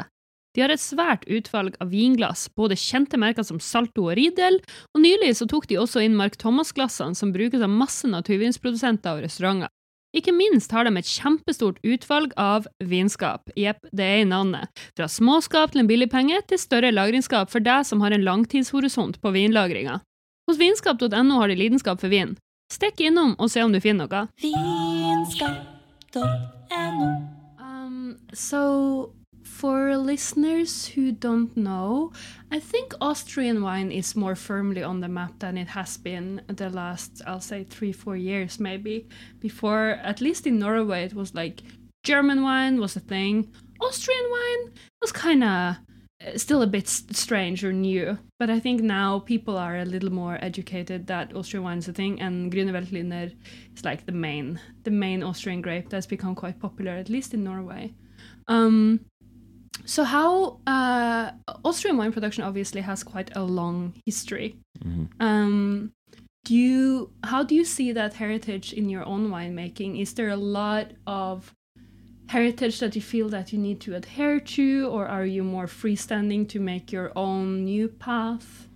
De 0.54 0.64
har 0.64 0.72
et 0.74 0.82
svært 0.82 1.26
utvalg 1.30 1.76
av 1.78 1.92
vinglass, 1.94 2.48
både 2.58 2.78
kjente 2.78 3.18
merker 3.20 3.46
som 3.46 3.60
Salto 3.62 4.08
og 4.08 4.16
Riedel, 4.18 4.58
og 4.94 5.02
nylig 5.04 5.36
så 5.38 5.46
tok 5.50 5.68
de 5.70 5.78
også 5.78 6.02
inn 6.02 6.18
Mark 6.18 6.34
Thomas-glassene 6.40 7.14
som 7.14 7.30
brukes 7.34 7.62
av 7.62 7.70
masse 7.70 8.08
naturvinsprodusenter 8.10 9.14
og 9.14 9.22
restauranter. 9.28 9.70
Ikke 10.10 10.34
minst 10.34 10.72
har 10.74 10.82
de 10.88 10.90
et 10.98 11.06
kjempestort 11.06 11.78
utvalg 11.86 12.32
av 12.34 12.66
vinskap. 12.82 13.46
Jepp, 13.54 13.78
det 13.94 14.02
er 14.02 14.18
i 14.24 14.26
navnet. 14.26 14.66
Fra 14.98 15.06
småskap 15.06 15.70
til 15.70 15.84
en 15.84 15.90
billig 15.90 16.10
penge 16.10 16.40
til 16.50 16.58
større 16.58 16.90
lagringsskap 16.90 17.46
for 17.52 17.62
deg 17.62 17.86
som 17.86 18.02
har 18.02 18.10
en 18.10 18.26
langtidshorisont 18.26 19.20
på 19.22 19.30
vinlagringa. 19.36 20.00
Hos 20.50 20.58
vinskap.no 20.58 21.38
har 21.38 21.46
de 21.46 21.54
lidenskap 21.60 22.02
for 22.02 22.10
vin. 22.10 22.34
Stikk 22.74 23.00
innom 23.06 23.36
og 23.38 23.50
se 23.54 23.62
om 23.62 23.70
du 23.70 23.78
finner 23.82 24.10
noe. 24.10 24.26
Vinskap.no. 24.42 26.26
Um, 27.62 28.18
so, 28.34 29.14
for 29.50 29.96
listeners 29.96 30.86
who 30.86 31.12
don't 31.12 31.54
know, 31.56 32.12
I 32.50 32.60
think 32.60 32.94
Austrian 33.00 33.62
wine 33.62 33.90
is 33.90 34.16
more 34.16 34.36
firmly 34.36 34.82
on 34.82 35.00
the 35.00 35.08
map 35.08 35.38
than 35.40 35.58
it 35.58 35.68
has 35.68 35.96
been 35.98 36.40
the 36.46 36.70
last, 36.70 37.20
I'll 37.26 37.40
say, 37.40 37.64
three, 37.64 37.92
four 37.92 38.16
years 38.16 38.60
maybe. 38.60 39.06
Before, 39.40 40.00
at 40.02 40.20
least 40.20 40.46
in 40.46 40.58
Norway, 40.58 41.04
it 41.04 41.14
was 41.14 41.34
like 41.34 41.62
German 42.04 42.42
wine 42.42 42.80
was 42.80 42.96
a 42.96 43.00
thing. 43.00 43.52
Austrian 43.80 44.30
wine 44.30 44.72
was 45.02 45.12
kind 45.12 45.44
of 45.44 45.76
still 46.36 46.62
a 46.62 46.66
bit 46.66 46.88
strange 46.88 47.64
or 47.64 47.72
new, 47.72 48.18
but 48.38 48.50
I 48.50 48.60
think 48.60 48.80
now 48.82 49.18
people 49.18 49.58
are 49.58 49.78
a 49.78 49.84
little 49.84 50.12
more 50.12 50.38
educated 50.40 51.06
that 51.08 51.34
Austrian 51.34 51.64
wine 51.64 51.78
is 51.78 51.88
a 51.88 51.92
thing, 51.92 52.20
and 52.20 52.52
Grüner 52.52 53.32
is 53.76 53.84
like 53.84 54.06
the 54.06 54.12
main, 54.12 54.60
the 54.84 54.90
main 54.90 55.22
Austrian 55.22 55.60
grape 55.60 55.90
that's 55.90 56.06
become 56.06 56.34
quite 56.34 56.60
popular, 56.60 56.92
at 56.92 57.10
least 57.10 57.34
in 57.34 57.44
Norway. 57.44 57.92
Um, 58.48 59.00
so 59.84 60.04
how 60.04 60.58
uh, 60.66 61.30
Austrian 61.64 61.96
wine 61.96 62.12
production 62.12 62.44
obviously 62.44 62.80
has 62.80 63.02
quite 63.02 63.30
a 63.36 63.42
long 63.42 63.94
history. 64.06 64.56
Mhm. 64.84 65.08
Um, 65.20 65.92
do 66.44 66.54
you 66.54 67.10
how 67.24 67.42
do 67.42 67.54
you 67.54 67.64
see 67.64 67.92
that 67.92 68.14
heritage 68.14 68.72
in 68.72 68.88
your 68.88 69.04
own 69.04 69.28
winemaking? 69.30 70.00
Is 70.00 70.14
there 70.14 70.30
a 70.30 70.36
lot 70.36 70.92
of 71.06 71.54
heritage 72.28 72.78
that 72.80 72.94
you 72.94 73.02
feel 73.02 73.28
that 73.28 73.52
you 73.52 73.58
need 73.58 73.80
to 73.80 73.94
adhere 73.94 74.40
to, 74.40 74.88
or 74.90 75.06
are 75.06 75.26
you 75.26 75.42
more 75.44 75.66
freestanding 75.66 76.48
to 76.48 76.60
make 76.60 76.92
your 76.92 77.10
own 77.16 77.64
new 77.64 77.88
path? 77.88 78.68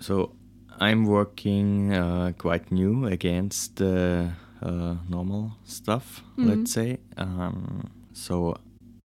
So 0.00 0.32
I'm 0.80 1.04
working 1.04 1.92
uh, 1.92 2.32
quite 2.38 2.70
new 2.70 3.06
against 3.06 3.76
the 3.76 4.30
uh, 4.62 4.94
normal 5.08 5.52
stuff, 5.64 6.22
Mhm. 6.36 6.46
let's 6.46 6.72
say. 6.72 6.98
Um, 7.16 7.90
so 8.18 8.56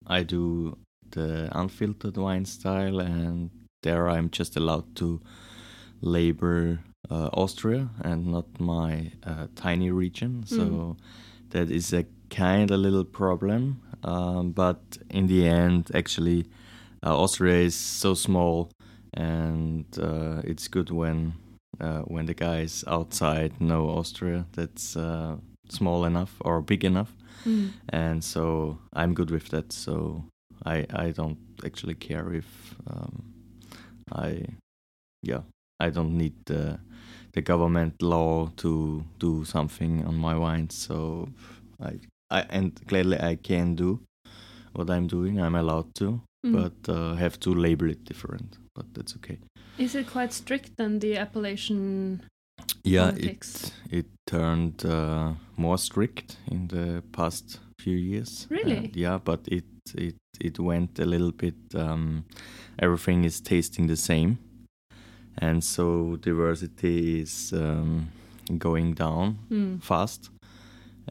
I 0.07 0.23
do 0.23 0.77
the 1.11 1.49
unfiltered 1.53 2.17
wine 2.17 2.45
style, 2.45 3.01
and 3.01 3.51
there 3.83 4.09
I'm 4.09 4.31
just 4.31 4.57
allowed 4.57 4.95
to 4.97 5.21
label 6.01 6.79
uh, 7.11 7.29
Austria 7.33 7.89
and 8.03 8.27
not 8.27 8.61
my 8.61 9.13
uh, 9.25 9.47
tiny 9.55 9.91
region. 9.91 10.45
So 10.47 10.97
that 11.51 11.71
is 11.71 11.93
a 11.93 12.05
kind 12.31 12.71
of 12.71 12.81
little 12.81 13.05
problem. 13.05 13.81
Um, 14.03 14.53
but 14.53 14.99
in 15.11 15.27
the 15.27 15.47
end, 15.49 15.91
actually, 15.95 16.47
uh, 17.05 17.17
Austria 17.17 17.59
is 17.65 17.75
so 17.75 18.15
small, 18.15 18.71
and 19.15 19.87
uh, 19.99 20.43
it's 20.45 20.69
good 20.69 20.91
when 20.91 21.35
uh, 21.81 22.01
when 22.03 22.27
the 22.27 22.35
guys 22.35 22.85
outside 22.87 23.61
know 23.61 23.89
Austria. 23.89 24.47
That's 24.53 24.97
uh, 24.97 25.37
small 25.69 26.05
enough 26.05 26.35
or 26.41 26.61
big 26.61 26.85
enough, 26.85 27.17
and 27.89 28.23
so 28.25 28.79
I'm 28.93 29.15
good 29.15 29.31
with 29.31 29.49
that. 29.49 29.73
So 29.73 30.25
I 30.65 30.87
I 31.07 31.13
don't 31.13 31.39
actually 31.65 31.95
care 31.95 32.33
if 32.35 32.75
um, 32.87 33.23
I 34.13 34.45
yeah 35.23 35.43
I 35.81 35.91
don't 35.91 36.17
need 36.17 36.35
the 36.47 36.79
the 37.33 37.43
government 37.43 38.03
law 38.03 38.51
to 38.57 39.05
do 39.19 39.45
something 39.45 40.05
on 40.07 40.15
my 40.17 40.35
wine. 40.39 40.71
So 40.71 41.29
I 41.81 42.01
I 42.31 42.41
and 42.51 42.73
clearly 42.89 43.19
I 43.19 43.37
can 43.37 43.75
do 43.77 44.01
what 44.73 44.91
I'm 44.91 45.07
doing. 45.07 45.41
I'm 45.41 45.55
allowed 45.55 45.95
to, 45.95 46.21
Mm. 46.47 46.53
but 46.53 46.89
uh, 46.93 47.15
have 47.17 47.39
to 47.41 47.55
label 47.55 47.91
it 47.91 48.05
different. 48.05 48.59
But 48.75 48.87
that's 48.95 49.17
okay. 49.17 49.39
Is 49.79 49.95
it 49.95 50.07
quite 50.07 50.33
strict 50.33 50.77
than 50.77 51.01
the 51.01 51.17
appellation? 51.19 52.21
Yeah, 52.85 53.11
Politics. 53.11 53.73
it 53.91 53.99
it 53.99 54.07
turned 54.27 54.85
uh, 54.85 55.33
more 55.57 55.79
strict 55.79 56.37
in 56.51 56.69
the 56.69 57.03
past 57.13 57.59
few 57.81 57.97
years. 57.97 58.47
Really? 58.51 58.77
And 58.77 58.97
yeah, 58.97 59.19
but 59.25 59.41
it 59.49 59.65
it 59.95 60.15
it 60.41 60.59
went 60.59 60.99
a 60.99 61.05
little 61.05 61.33
bit. 61.33 61.55
Um, 61.75 62.25
everything 62.79 63.25
is 63.25 63.41
tasting 63.41 63.89
the 63.89 63.97
same, 63.97 64.39
and 65.39 65.63
so 65.65 66.17
diversity 66.17 67.21
is 67.21 67.53
um, 67.53 68.09
going 68.59 68.95
down 68.95 69.39
Mm. 69.51 69.81
fast, 69.83 70.31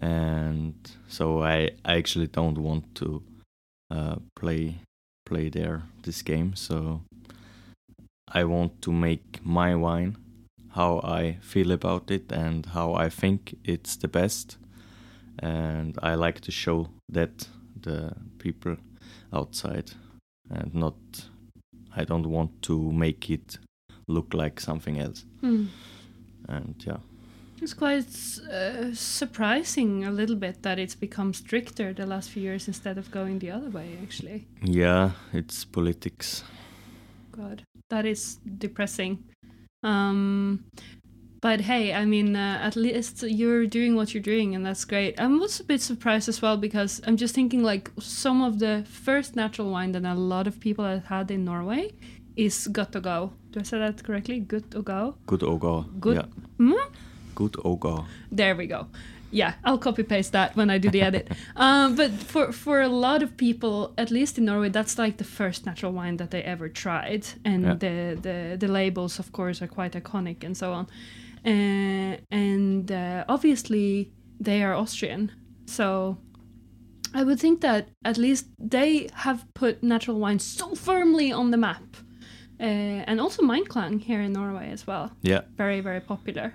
and 0.02 0.74
so 1.08 1.44
I 1.44 1.72
I 1.86 1.98
actually 1.98 2.28
don't 2.28 2.58
want 2.58 2.84
to 2.96 3.22
uh, 3.92 4.16
play 4.40 4.76
play 5.26 5.50
there 5.50 5.82
this 6.04 6.22
game. 6.24 6.56
So 6.56 7.02
I 8.34 8.44
want 8.44 8.82
to 8.82 8.92
make 8.92 9.40
my 9.44 9.76
wine 9.76 10.16
how 10.76 11.00
I 11.04 11.38
feel 11.42 11.72
about 11.72 12.12
it 12.12 12.32
and 12.32 12.66
how 12.66 12.94
I 13.06 13.10
think 13.10 13.56
it's 13.64 13.96
the 13.98 14.08
best, 14.08 14.58
and 15.40 15.98
I 16.04 16.16
like 16.16 16.40
to 16.42 16.52
show 16.52 16.88
that 17.14 17.48
the 17.82 18.14
people 18.38 18.76
outside 19.32 19.92
and 20.50 20.74
not 20.74 20.96
I 21.98 22.04
don't 22.06 22.28
want 22.30 22.52
to 22.64 22.92
make 22.92 23.30
it 23.30 23.58
look 24.08 24.34
like 24.34 24.60
something 24.60 25.00
else. 25.00 25.26
Hmm. 25.42 25.66
And 26.50 26.76
yeah, 26.88 26.98
It's 27.62 27.74
quite 27.74 28.06
uh, 28.52 28.94
surprising 28.94 30.06
a 30.06 30.12
little 30.12 30.36
bit 30.36 30.62
that 30.62 30.78
it's 30.78 30.96
become 30.96 31.34
stricter 31.34 31.94
the 31.94 32.06
last 32.06 32.30
few 32.30 32.44
years 32.44 32.68
instead 32.68 32.98
of 32.98 33.10
going 33.12 33.40
the 33.40 33.52
other 33.52 33.70
way, 33.70 33.98
actually. 34.04 34.46
yeah, 34.62 35.12
it's 35.34 35.66
politics. 35.66 36.44
God, 37.32 37.64
that 37.90 38.06
is 38.06 38.38
depressing. 38.60 39.24
Um, 39.86 40.66
but 41.42 41.62
hey, 41.62 41.94
I 41.94 42.06
mean, 42.06 42.36
uh, 42.36 42.60
at 42.62 42.76
least 42.76 43.22
you're 43.22 43.68
doing 43.68 43.96
what 43.96 44.14
you're 44.14 44.24
doing, 44.24 44.56
and 44.56 44.66
that's 44.66 44.84
great. 44.84 45.20
I 45.20 45.28
was 45.28 45.60
a 45.60 45.64
bit 45.64 45.80
surprised 45.82 46.28
as 46.28 46.42
well 46.42 46.58
because 46.58 47.02
I'm 47.06 47.18
just 47.18 47.36
thinking 47.36 47.62
like 47.62 47.92
some 48.00 48.42
of 48.42 48.58
the 48.58 48.84
first 48.90 49.36
natural 49.36 49.70
wine 49.70 49.92
that 49.92 50.04
a 50.04 50.16
lot 50.16 50.48
of 50.48 50.60
people 50.60 50.86
have 50.86 51.06
had 51.06 51.30
in 51.30 51.46
Norway 51.46 51.92
is 52.36 52.68
Gut 52.68 52.92
Do 52.92 53.60
I 53.60 53.64
say 53.64 53.78
that 53.78 54.04
correctly? 54.04 54.40
Gut 54.40 54.70
Go. 54.84 55.16
Good 55.28 55.44
Yeah, 56.16 56.26
Hmm? 56.58 56.74
good. 57.36 57.56
There 58.32 58.56
we 58.56 58.66
go. 58.66 58.88
Yeah, 59.36 59.54
I'll 59.64 59.78
copy 59.78 60.04
paste 60.04 60.32
that 60.32 60.56
when 60.56 60.70
I 60.70 60.78
do 60.80 60.90
the 60.90 61.02
edit. 61.02 61.28
um, 61.56 61.96
but 61.96 62.12
for 62.12 62.52
for 62.54 62.82
a 62.82 62.88
lot 62.88 63.24
of 63.24 63.30
people, 63.38 63.94
at 63.98 64.10
least 64.12 64.38
in 64.38 64.46
Norway, 64.46 64.70
that's 64.70 64.98
like 64.98 65.18
the 65.18 65.24
first 65.26 65.66
natural 65.66 65.92
wine 65.92 66.18
that 66.18 66.30
they 66.30 66.42
ever 66.44 66.70
tried, 66.70 67.26
and 67.44 67.64
Yeah. 67.64 67.78
the, 67.80 68.16
the 68.22 68.58
the 68.58 68.68
labels, 68.68 69.20
of 69.20 69.32
course, 69.32 69.62
are 69.66 69.68
quite 69.70 69.92
iconic 70.04 70.44
and 70.46 70.56
so 70.58 70.72
on. 70.74 70.88
Uh, 71.46 72.18
and 72.32 72.92
uh, 72.92 73.24
obviously, 73.28 74.10
they 74.44 74.64
are 74.64 74.74
Austrian, 74.74 75.32
so 75.66 76.18
I 77.14 77.24
would 77.24 77.40
think 77.40 77.62
that 77.62 77.88
at 78.04 78.18
least 78.18 78.46
they 78.72 79.10
have 79.14 79.46
put 79.54 79.84
natural 79.84 80.20
wine 80.20 80.40
so 80.40 80.76
firmly 80.76 81.32
on 81.34 81.52
the 81.52 81.58
map, 81.58 81.84
uh, 82.60 83.04
and 83.10 83.20
also 83.20 83.42
Meinklang 83.44 84.00
here 84.02 84.22
in 84.22 84.34
Norway 84.34 84.72
as 84.74 84.88
well 84.88 85.10
Yeah, 85.22 85.42
very 85.58 85.82
very 85.82 86.00
popular. 86.02 86.54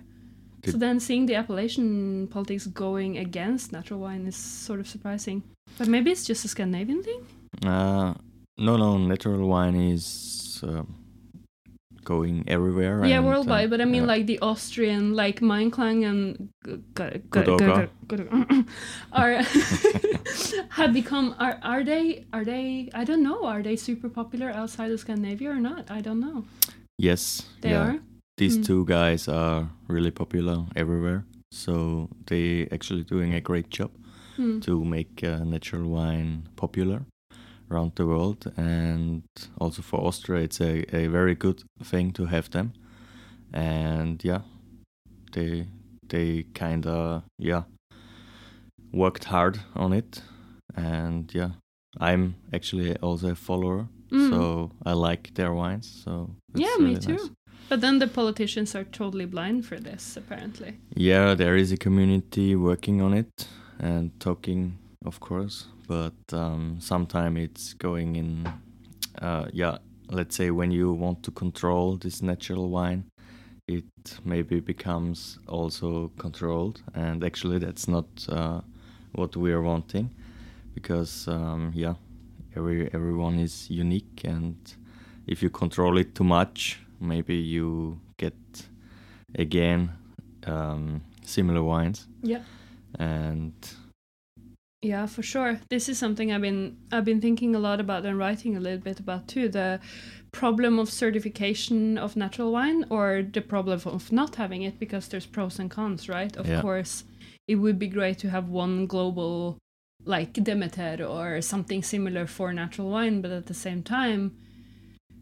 So 0.66 0.76
then 0.76 1.00
seeing 1.00 1.26
the 1.26 1.34
appellation 1.36 2.26
politics 2.28 2.66
going 2.66 3.16
against 3.18 3.72
natural 3.72 4.00
wine 4.00 4.26
is 4.26 4.36
sort 4.36 4.80
of 4.80 4.86
surprising. 4.86 5.42
But 5.78 5.88
maybe 5.88 6.10
it's 6.10 6.24
just 6.24 6.44
a 6.44 6.48
Scandinavian 6.48 7.02
thing. 7.02 7.20
uh, 7.64 8.14
no, 8.58 8.76
no, 8.76 8.98
natural 8.98 9.48
wine 9.48 9.74
is 9.74 10.60
um, 10.62 10.94
going 12.04 12.44
everywhere. 12.46 13.04
yeah, 13.06 13.16
and, 13.18 13.26
worldwide. 13.26 13.66
uh, 13.66 13.70
but 13.70 13.80
I 13.80 13.86
mean, 13.86 14.02
yeah. 14.02 14.14
like 14.14 14.26
the 14.26 14.38
Austrian, 14.40 15.14
like 15.14 15.40
Meinklang 15.40 16.04
and 16.04 16.50
Gut 16.94 17.22
Oggau. 17.30 17.88
Are 19.12 19.42
have 20.70 20.92
become 20.92 21.34
are 21.38 21.58
are 21.62 21.84
they 21.84 22.26
are 22.32 22.44
they 22.44 22.90
I 22.94 23.04
don't 23.04 23.22
know 23.22 23.44
are 23.44 23.62
they 23.62 23.76
super 23.76 24.08
popular 24.08 24.50
outside 24.50 24.90
of 24.90 25.00
Scandinavia 25.00 25.50
or 25.50 25.60
not? 25.60 25.90
I 25.90 26.00
don't 26.00 26.20
know. 26.20 26.44
yes, 26.98 27.42
They 27.62 27.70
yeah. 27.70 27.82
are. 27.86 27.98
These 28.40 28.58
Mm. 28.58 28.64
two 28.64 28.84
guys 28.86 29.28
are 29.28 29.68
really 29.88 30.10
popular 30.10 30.64
everywhere. 30.74 31.24
So 31.52 32.08
they 32.26 32.66
actually 32.72 33.04
doing 33.04 33.34
a 33.34 33.40
great 33.40 33.68
job 33.78 33.90
Hmm. 34.36 34.60
to 34.60 34.82
make 34.84 35.22
uh, 35.22 35.44
natural 35.44 35.88
wine 35.90 36.42
popular 36.56 37.02
around 37.70 37.92
the 37.96 38.06
world, 38.06 38.50
and 38.56 39.22
also 39.58 39.82
for 39.82 40.00
Austria, 40.00 40.42
it's 40.42 40.60
a, 40.60 40.84
a 40.96 41.08
very 41.08 41.34
good 41.34 41.62
thing 41.84 42.12
to 42.12 42.24
have 42.26 42.48
them. 42.50 42.72
And 43.52 44.24
yeah, 44.24 44.40
they 45.32 45.66
they 46.08 46.44
kind 46.54 46.86
of 46.86 47.22
yeah 47.38 47.64
worked 48.92 49.24
hard 49.24 49.60
on 49.74 49.92
it, 49.92 50.22
and 50.76 51.34
yeah, 51.34 51.50
I'm 52.00 52.34
actually 52.52 52.96
also 53.02 53.30
a 53.32 53.34
follower, 53.34 53.88
Mm. 54.10 54.30
so 54.30 54.70
I 54.86 54.92
like 55.10 55.34
their 55.34 55.52
wines. 55.52 55.86
So 56.04 56.30
yeah, 56.54 56.76
me 56.78 56.84
really 56.84 57.00
too. 57.00 57.12
nice. 57.12 57.30
But 57.70 57.82
then 57.82 58.00
the 58.00 58.08
politicians 58.08 58.74
are 58.74 58.82
totally 58.82 59.26
blind 59.26 59.64
for 59.64 59.78
this, 59.78 60.16
apparently. 60.16 60.74
Yeah, 60.96 61.34
there 61.36 61.56
is 61.56 61.70
a 61.70 61.76
community 61.76 62.56
working 62.56 63.00
on 63.00 63.14
it 63.14 63.46
and 63.78 64.10
talking, 64.18 64.76
of 65.06 65.20
course, 65.20 65.68
but 65.86 66.12
um, 66.32 66.78
sometimes 66.80 67.38
it's 67.38 67.74
going 67.74 68.16
in. 68.16 68.52
Uh, 69.22 69.46
yeah, 69.52 69.78
let's 70.10 70.34
say 70.34 70.50
when 70.50 70.72
you 70.72 70.92
want 70.92 71.22
to 71.22 71.30
control 71.30 71.96
this 71.96 72.22
natural 72.22 72.68
wine, 72.70 73.04
it 73.68 73.84
maybe 74.24 74.58
becomes 74.58 75.38
also 75.46 76.10
controlled, 76.18 76.82
and 76.94 77.22
actually 77.22 77.58
that's 77.58 77.86
not 77.86 78.06
uh, 78.28 78.60
what 79.12 79.36
we 79.36 79.52
are 79.52 79.62
wanting, 79.62 80.10
because 80.74 81.28
um, 81.28 81.70
yeah, 81.72 81.94
every 82.56 82.92
everyone 82.92 83.38
is 83.38 83.70
unique, 83.70 84.24
and 84.24 84.56
if 85.28 85.40
you 85.40 85.50
control 85.50 85.98
it 85.98 86.16
too 86.16 86.24
much, 86.24 86.80
maybe 87.00 87.34
you 87.34 87.98
get 88.18 88.34
again 89.34 89.90
um, 90.46 91.02
similar 91.24 91.62
wines 91.62 92.06
Yeah. 92.22 92.42
and 92.98 93.54
Yeah, 94.82 95.06
for 95.06 95.22
sure. 95.22 95.60
This 95.68 95.88
is 95.88 95.98
something 95.98 96.32
I've 96.32 96.40
been 96.40 96.76
I've 96.90 97.04
been 97.04 97.20
thinking 97.20 97.54
a 97.54 97.58
lot 97.58 97.80
about 97.80 98.06
and 98.06 98.16
writing 98.18 98.56
a 98.56 98.60
little 98.60 98.80
bit 98.80 98.98
about 99.00 99.28
too. 99.28 99.48
The 99.48 99.78
problem 100.32 100.78
of 100.78 100.88
certification 100.88 101.98
of 101.98 102.16
natural 102.16 102.52
wine 102.52 102.86
or 102.88 103.22
the 103.22 103.42
problem 103.42 103.80
of 103.84 104.10
not 104.12 104.36
having 104.36 104.62
it 104.62 104.78
because 104.78 105.08
there's 105.08 105.26
pros 105.26 105.58
and 105.58 105.70
cons, 105.70 106.08
right? 106.08 106.34
Of 106.36 106.46
Yeah. 106.46 106.62
course, 106.62 107.04
it 107.46 107.56
would 107.56 107.78
be 107.78 107.88
great 107.88 108.18
to 108.20 108.30
have 108.30 108.48
one 108.48 108.86
global 108.86 109.58
like 110.06 110.32
Demeter 110.32 111.04
or 111.04 111.42
something 111.42 111.82
similar 111.82 112.26
for 112.26 112.52
natural 112.52 112.88
wine, 112.88 113.20
but 113.20 113.30
at 113.30 113.46
the 113.46 113.54
same 113.54 113.82
time 113.82 114.32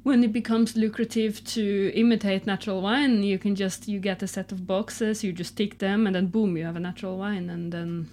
when 0.08 0.24
it 0.24 0.32
becomes 0.32 0.74
lucrative 0.74 1.44
to 1.44 1.92
imitate 1.94 2.46
natural 2.46 2.80
wine, 2.80 3.22
you 3.22 3.38
can 3.38 3.54
just 3.54 3.86
you 3.86 4.00
get 4.00 4.22
a 4.22 4.26
set 4.26 4.50
of 4.50 4.66
boxes, 4.66 5.22
you 5.22 5.32
just 5.32 5.56
tick 5.56 5.78
them 5.78 6.06
and 6.06 6.16
then 6.16 6.26
boom, 6.26 6.56
you 6.56 6.64
have 6.64 6.76
a 6.76 6.80
natural 6.80 7.18
wine 7.18 7.50
and 7.50 7.70
then 7.72 8.08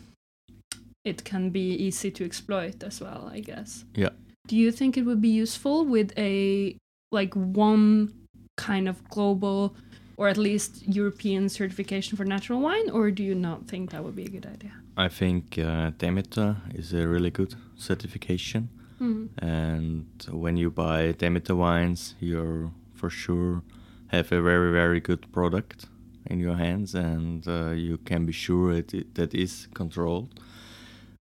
it 1.06 1.24
can 1.24 1.50
be 1.50 1.74
easy 1.88 2.12
to 2.12 2.26
exploit 2.26 2.84
as 2.84 3.00
well, 3.00 3.30
I 3.32 3.40
guess. 3.40 3.86
Yeah. 3.96 4.10
Do 4.48 4.56
you 4.58 4.72
think 4.72 4.98
it 4.98 5.04
would 5.04 5.22
be 5.22 5.30
useful 5.30 5.86
with 5.86 6.12
a 6.18 6.76
like 7.12 7.34
one 7.34 8.14
kind 8.58 8.88
of 8.90 9.08
global 9.10 9.76
or 10.18 10.28
at 10.28 10.38
least 10.38 10.84
European 10.88 11.50
certification 11.50 12.18
for 12.18 12.26
natural 12.26 12.62
wine, 12.62 12.90
or 12.90 13.12
do 13.12 13.24
you 13.24 13.36
not 13.36 13.68
think 13.68 13.92
that 13.92 14.04
would 14.04 14.16
be 14.16 14.26
a 14.26 14.30
good 14.30 14.46
idea? 14.46 14.72
I 14.98 15.10
think 15.10 15.58
uh, 15.58 15.92
Demeter 15.98 16.56
is 16.74 16.94
a 16.94 17.06
really 17.08 17.32
good 17.32 17.56
certification. 17.76 18.70
Hmm. 19.00 19.28
And 19.40 20.06
when 20.30 20.58
you 20.58 20.72
buy 20.72 21.12
Demeter 21.14 21.56
wines, 21.56 22.16
you're 22.20 22.72
for 22.94 23.10
sure 23.10 23.62
have 24.08 24.32
a 24.32 24.42
very 24.42 24.72
very 24.72 25.00
good 25.00 25.32
product 25.32 25.88
in 26.28 26.40
your 26.40 26.56
hands, 26.56 26.96
and 26.96 27.48
uh, 27.48 27.72
you 27.72 27.98
can 27.98 28.26
be 28.26 28.32
sure 28.32 28.74
it, 28.74 28.94
it 28.94 29.16
that 29.16 29.34
is 29.34 29.68
controlled. 29.74 30.40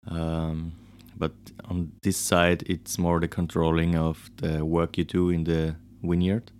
Um, 0.07 0.73
but 1.17 1.33
on 1.65 1.91
this 2.01 2.17
side, 2.17 2.63
it's 2.67 2.97
more 2.97 3.19
the 3.19 3.27
controlling 3.27 3.95
of 3.95 4.29
the 4.37 4.65
work 4.65 4.97
you 4.97 5.03
do 5.03 5.29
in 5.29 5.43
the 5.43 5.75
vineyard, 6.01 6.51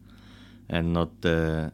and 0.70 0.94
not 0.94 1.22
the 1.22 1.72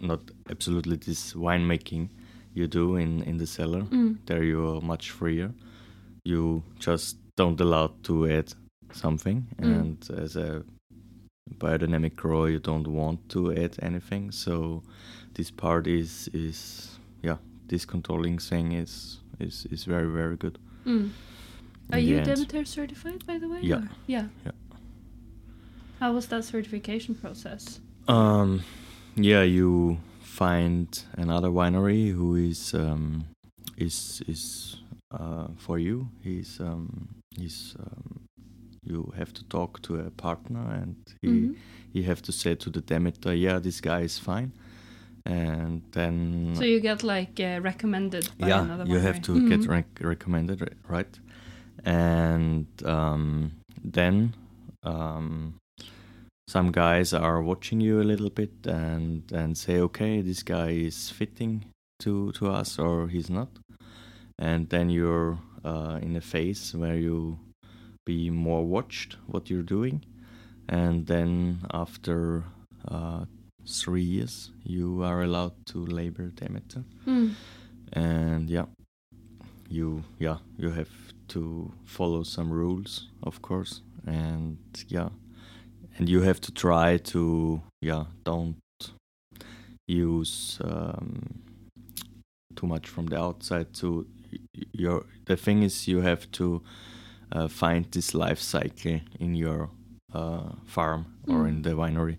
not 0.00 0.20
absolutely 0.48 0.96
this 0.96 1.34
winemaking 1.34 2.08
you 2.54 2.66
do 2.66 2.96
in 2.96 3.22
in 3.22 3.38
the 3.38 3.46
cellar. 3.46 3.82
Mm. 3.82 4.18
There 4.26 4.42
you 4.42 4.66
are 4.68 4.80
much 4.80 5.10
freer. 5.10 5.52
You 6.24 6.62
just 6.78 7.16
don't 7.36 7.60
allow 7.60 7.92
to 8.02 8.28
add 8.28 8.52
something, 8.92 9.46
Mm. 9.58 9.80
and 9.80 10.10
as 10.18 10.36
a 10.36 10.62
biodynamic 11.58 12.14
grower, 12.16 12.48
you 12.50 12.58
don't 12.60 12.86
want 12.86 13.28
to 13.30 13.52
add 13.52 13.76
anything. 13.82 14.30
So 14.32 14.82
this 15.34 15.50
part 15.50 15.86
is 15.86 16.28
is 16.32 16.98
yeah, 17.22 17.36
this 17.68 17.84
controlling 17.86 18.38
thing 18.38 18.72
is 18.72 19.20
is 19.38 19.66
is 19.70 19.84
very 19.84 20.08
very 20.12 20.36
good. 20.36 20.58
Mm. 20.86 21.10
Are 21.92 21.98
you 21.98 22.16
end. 22.18 22.26
Demeter 22.26 22.64
certified, 22.64 23.26
by 23.26 23.38
the 23.38 23.48
way? 23.48 23.60
Yeah. 23.62 23.78
or- 23.78 23.88
Yeah. 24.06 24.26
Yeah. 24.44 24.52
How 25.98 26.12
was 26.14 26.26
that 26.28 26.44
certification 26.44 27.14
process? 27.14 27.80
Um, 28.08 28.62
yeah, 29.16 29.42
you 29.42 29.98
find 30.20 30.86
another 31.18 31.48
winery 31.50 32.12
who 32.14 32.36
is 32.36 32.74
um, 32.74 33.24
is 33.76 34.22
is 34.26 34.76
uh, 35.10 35.48
for 35.58 35.78
you. 35.78 36.08
He's 36.22 36.60
um, 36.60 37.08
he's 37.36 37.74
um, 37.78 38.19
you 38.90 39.12
have 39.16 39.32
to 39.32 39.44
talk 39.44 39.80
to 39.82 39.94
a 40.06 40.10
partner, 40.10 40.64
and 40.82 40.96
he 41.22 41.28
Mhm. 41.28 41.56
you 41.92 42.02
have 42.04 42.22
to 42.22 42.32
say 42.32 42.54
to 42.56 42.70
the 42.70 42.80
Demeter, 42.80 43.34
yeah, 43.34 43.60
this 43.60 43.80
guy 43.80 44.00
is 44.04 44.18
fine, 44.18 44.52
and 45.26 45.82
then 45.92 46.54
So 46.54 46.64
you 46.64 46.80
get 46.80 47.02
like 47.02 47.40
uh, 47.40 47.60
recommended 47.62 48.24
by 48.38 48.48
yeah, 48.48 48.84
you 48.86 48.98
have 49.00 49.20
to 49.22 49.32
Mhm. 49.32 49.48
get 49.48 49.66
rec- 49.66 50.00
recommended, 50.00 50.60
right? 50.88 51.20
And 51.84 52.66
um, 52.84 53.52
then 53.92 54.34
um, 54.82 55.54
some 56.48 56.72
guys 56.72 57.12
are 57.14 57.42
watching 57.42 57.80
you 57.80 58.00
a 58.00 58.06
little 58.12 58.30
bit 58.30 58.50
and 58.66 59.22
and 59.32 59.56
say, 59.56 59.80
okay, 59.80 60.22
this 60.22 60.42
guy 60.42 60.70
is 60.86 61.10
fitting 61.10 61.64
to 62.00 62.32
to 62.32 62.46
us 62.60 62.78
or 62.78 63.08
he's 63.08 63.30
not, 63.30 63.48
and 64.38 64.68
then 64.68 64.90
you're 64.90 65.38
uh, 65.64 65.98
in 66.02 66.16
a 66.16 66.20
phase 66.20 66.74
where 66.78 66.96
you 66.96 67.38
be 68.12 68.30
more 68.30 68.64
watched 68.76 69.16
what 69.32 69.42
you're 69.50 69.68
doing, 69.76 69.96
and 70.68 71.06
then 71.06 71.58
after 71.72 72.44
uh, 72.88 73.24
three 73.80 74.02
years 74.16 74.50
you 74.64 75.02
are 75.04 75.22
allowed 75.22 75.52
to 75.66 75.78
label 75.86 76.28
Demeter 76.40 76.82
Mm. 77.06 77.34
and 77.92 78.50
yeah 78.50 78.66
you 79.68 80.02
yeah 80.18 80.38
you 80.62 80.70
have 80.70 80.90
to 81.28 81.40
follow 81.84 82.22
some 82.24 82.50
rules 82.62 83.08
of 83.22 83.40
course. 83.42 83.82
And 84.06 84.56
yeah 84.88 85.10
and 85.98 86.08
you 86.08 86.22
have 86.22 86.40
to 86.40 86.50
try 86.52 86.98
to 87.12 87.60
yeah 87.82 88.04
don't 88.24 88.56
use 89.86 90.58
um, 90.64 91.42
too 92.56 92.66
much 92.66 92.88
from 92.88 93.06
the 93.06 93.18
outside 93.18 93.66
to 93.80 94.06
your 94.72 95.04
the 95.26 95.36
thing 95.36 95.62
is 95.62 95.86
you 95.88 96.00
have 96.02 96.26
to 96.32 96.62
uh, 97.32 97.48
find 97.48 97.84
this 97.92 98.14
life 98.14 98.40
cycle 98.40 99.00
in 99.18 99.34
your 99.34 99.70
uh, 100.14 100.52
farm 100.66 101.04
or 101.28 101.44
Mm. 101.44 101.48
in 101.48 101.62
the 101.62 101.70
winery 101.70 102.16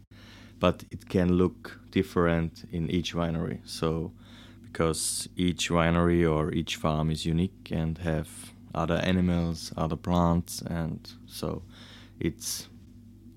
but 0.60 0.84
it 0.92 1.10
can 1.10 1.34
look 1.38 1.80
different 1.92 2.64
in 2.72 2.90
each 2.90 3.14
winery 3.16 3.58
so 3.66 4.12
because 4.64 5.28
each 5.36 5.70
winery 5.70 6.24
or 6.26 6.52
each 6.54 6.76
farm 6.78 7.10
is 7.12 7.26
unique 7.26 7.72
and 7.72 7.98
have 7.98 8.28
other 8.74 8.96
animals 9.04 9.74
other 9.76 9.98
plants 9.98 10.62
and 10.62 11.00
so 11.28 11.62
it's 12.20 12.70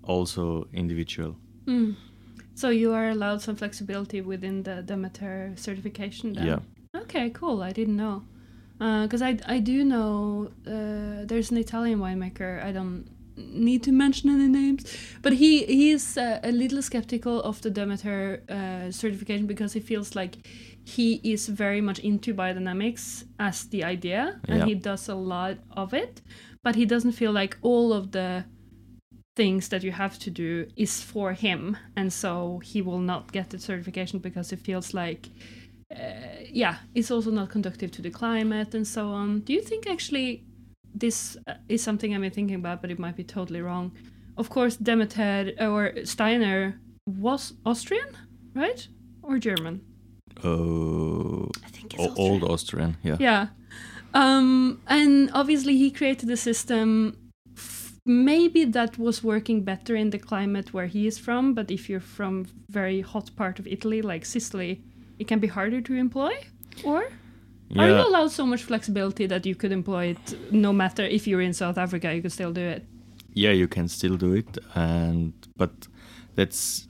also 0.02 0.66
individual 0.72 1.36
Mm. 1.66 1.94
So 2.54 2.68
you 2.68 2.92
are 2.92 3.08
allowed 3.08 3.40
some 3.40 3.56
flexibility 3.56 4.20
within 4.20 4.62
the 4.62 4.82
Demeter 4.82 5.52
certification. 5.56 6.34
Then? 6.34 6.46
yeah 6.46 6.58
Okay, 7.00 7.30
cool. 7.30 7.62
I 7.62 7.72
didn't 7.72 7.96
know. 7.96 8.22
Because 8.78 9.22
I, 9.22 9.38
I 9.46 9.60
do 9.60 9.84
know 9.84 10.50
uh, 10.66 11.24
there's 11.26 11.50
an 11.50 11.56
Italian 11.58 12.00
winemaker. 12.00 12.62
I 12.62 12.72
don't 12.72 13.04
need 13.36 13.82
to 13.82 13.92
mention 13.92 14.30
any 14.30 14.48
names, 14.48 14.84
but 15.22 15.32
he 15.32 15.64
he 15.64 15.90
is 15.90 16.16
uh, 16.16 16.38
a 16.42 16.52
little 16.52 16.82
skeptical 16.82 17.42
of 17.42 17.60
the 17.62 17.70
Demeter 17.70 18.42
uh, 18.48 18.90
certification 18.90 19.46
because 19.46 19.72
he 19.72 19.80
feels 19.80 20.14
like 20.14 20.36
he 20.84 21.20
is 21.22 21.48
very 21.48 21.80
much 21.80 21.98
into 22.00 22.34
biodynamics 22.34 23.24
as 23.38 23.64
the 23.68 23.84
idea, 23.84 24.40
and 24.48 24.58
Yeah. 24.58 24.66
he 24.66 24.74
does 24.74 25.08
a 25.08 25.14
lot 25.14 25.56
of 25.76 25.94
it, 25.94 26.22
but 26.62 26.74
he 26.76 26.84
doesn't 26.86 27.12
feel 27.12 27.32
like 27.32 27.56
all 27.62 27.92
of 27.92 28.10
the 28.10 28.44
things 29.36 29.68
that 29.68 29.82
you 29.82 29.90
have 29.92 30.16
to 30.18 30.30
do 30.30 30.66
is 30.76 31.02
for 31.02 31.32
him, 31.32 31.76
and 31.96 32.12
so 32.12 32.60
he 32.62 32.82
will 32.82 33.00
not 33.00 33.32
get 33.32 33.50
the 33.50 33.58
certification 33.58 34.20
because 34.20 34.50
he 34.50 34.56
feels 34.56 34.94
like 34.94 35.26
uh, 35.26 35.63
yeah, 36.50 36.76
it's 36.94 37.10
also 37.10 37.30
not 37.30 37.50
conductive 37.50 37.90
to 37.92 38.02
the 38.02 38.10
climate 38.10 38.74
and 38.74 38.86
so 38.86 39.08
on. 39.08 39.40
Do 39.40 39.52
you 39.52 39.60
think 39.60 39.86
actually 39.86 40.44
this 40.94 41.36
uh, 41.46 41.54
is 41.68 41.82
something 41.82 42.14
I've 42.14 42.20
been 42.20 42.30
thinking 42.30 42.56
about, 42.56 42.80
but 42.80 42.90
it 42.90 42.98
might 42.98 43.16
be 43.16 43.24
totally 43.24 43.60
wrong? 43.60 43.92
Of 44.36 44.50
course, 44.50 44.76
Demeter 44.76 45.52
or 45.60 45.92
Steiner 46.04 46.80
was 47.06 47.54
Austrian, 47.64 48.16
right? 48.54 48.86
Or 49.22 49.38
German? 49.38 49.80
uh, 50.42 51.44
I 51.64 51.70
think 51.70 51.94
Austrian. 51.98 52.14
old 52.18 52.44
austrian 52.44 52.96
yeah 53.02 53.16
Yeah. 53.20 53.46
Um, 54.14 54.80
and 54.86 55.30
obviously, 55.32 55.76
he 55.76 55.90
created 55.90 56.30
a 56.30 56.36
system. 56.36 57.16
Maybe 58.06 58.64
that 58.64 58.96
was 58.96 59.24
working 59.24 59.64
better 59.64 59.96
in 59.96 60.10
the 60.10 60.18
climate 60.18 60.72
where 60.72 60.86
he 60.86 61.06
is 61.06 61.18
from, 61.18 61.54
but 61.54 61.70
if 61.70 61.88
you're 61.88 62.06
from 62.18 62.46
very 62.70 63.00
hot 63.00 63.34
part 63.34 63.58
of 63.58 63.66
Italy, 63.66 64.02
like 64.02 64.24
Sicily, 64.24 64.82
it 65.18 65.26
can 65.26 65.38
be 65.38 65.46
harder 65.46 65.80
to 65.80 65.94
employ. 65.94 66.32
Or 66.84 67.04
are 67.76 67.88
you 67.88 67.94
allowed 67.94 68.30
so 68.30 68.46
much 68.46 68.62
flexibility 68.62 69.26
that 69.26 69.46
you 69.46 69.54
could 69.54 69.72
employ 69.72 70.06
it 70.06 70.52
no 70.52 70.72
matter 70.72 71.02
if 71.02 71.26
you're 71.26 71.40
in 71.40 71.52
South 71.52 71.78
Africa, 71.78 72.14
you 72.14 72.22
could 72.22 72.32
still 72.32 72.52
do 72.52 72.60
it? 72.60 72.84
yeah 73.34 73.50
you 73.50 73.68
can 73.68 73.88
still 73.88 74.16
do 74.16 74.32
it 74.32 74.58
and 74.74 75.32
but 75.56 75.88
that's 76.36 76.86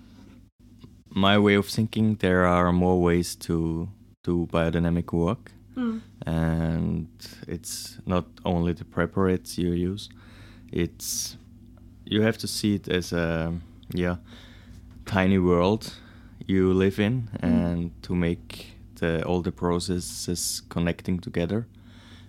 my 1.10 1.38
way 1.38 1.54
of 1.54 1.66
thinking 1.66 2.16
there 2.16 2.44
are 2.44 2.72
more 2.72 3.00
ways 3.00 3.34
to 3.34 3.88
do 4.22 4.46
biodynamic 4.52 5.12
work 5.12 5.52
mm. 5.74 6.00
and 6.26 7.08
it's 7.48 7.98
not 8.06 8.26
only 8.44 8.72
the 8.72 8.84
preparates 8.84 9.58
you 9.58 9.72
use 9.72 10.08
it's 10.70 11.36
you 12.04 12.20
have 12.20 12.36
to 12.36 12.46
see 12.46 12.74
it 12.74 12.88
as 12.88 13.12
a 13.12 13.52
yeah 13.94 14.16
tiny 15.06 15.38
world 15.38 15.94
you 16.46 16.72
live 16.74 16.98
in 16.98 17.28
and 17.40 17.90
to 18.02 18.14
make 18.14 18.76
the 19.00 19.24
all 19.24 19.42
the 19.42 19.52
processes 19.52 20.62
connecting 20.68 21.18
together. 21.20 21.66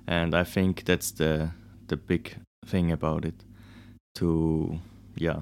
And 0.08 0.36
i 0.36 0.44
think 0.44 0.86
that's 0.86 1.12
the 1.12 1.50
the 1.88 1.98
big 1.98 2.36
thing 2.66 2.92
about 2.92 3.26
it 3.26 3.44
to 4.16 4.80
yeah 5.16 5.42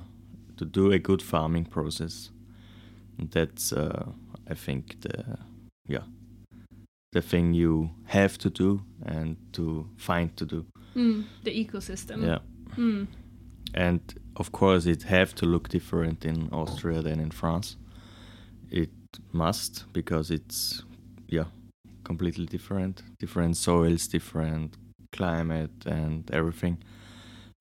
to 0.57 0.65
do 0.65 0.91
a 0.91 0.99
good 0.99 1.21
farming 1.21 1.65
process. 1.65 2.31
That's 3.31 3.71
uh, 3.73 4.05
i 4.49 4.53
think 4.55 5.01
the 5.01 5.37
yeah 5.87 6.03
the 7.13 7.21
thing 7.21 7.53
you 7.53 7.89
have 8.05 8.37
to 8.39 8.49
do 8.49 8.81
and 9.05 9.37
to 9.53 9.87
find 9.97 10.35
to 10.35 10.45
do. 10.45 10.65
Mm, 10.95 11.23
the 11.43 11.51
ecosystem. 11.51 12.23
yeah. 12.23 12.39
Mm. 12.77 13.07
and 13.73 14.01
of 14.35 14.51
course 14.51 14.85
it 14.87 15.03
have 15.03 15.33
to 15.35 15.45
look 15.45 15.69
different 15.69 16.25
in 16.25 16.49
austria 16.51 17.01
than 17.01 17.19
in 17.19 17.31
france 17.31 17.77
must 19.31 19.85
because 19.93 20.31
it's 20.31 20.83
yeah 21.27 21.45
completely 22.03 22.45
different. 22.45 23.01
Different 23.19 23.57
soils 23.57 24.07
different 24.07 24.75
climate 25.11 25.85
and 25.85 26.29
everything. 26.31 26.77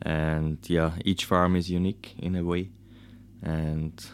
And 0.05 0.59
yeah 0.69 0.93
each 1.05 1.25
farm 1.25 1.57
is 1.57 1.71
unique 1.71 2.15
in 2.19 2.37
a 2.37 2.45
way. 2.45 2.71
And 3.43 4.05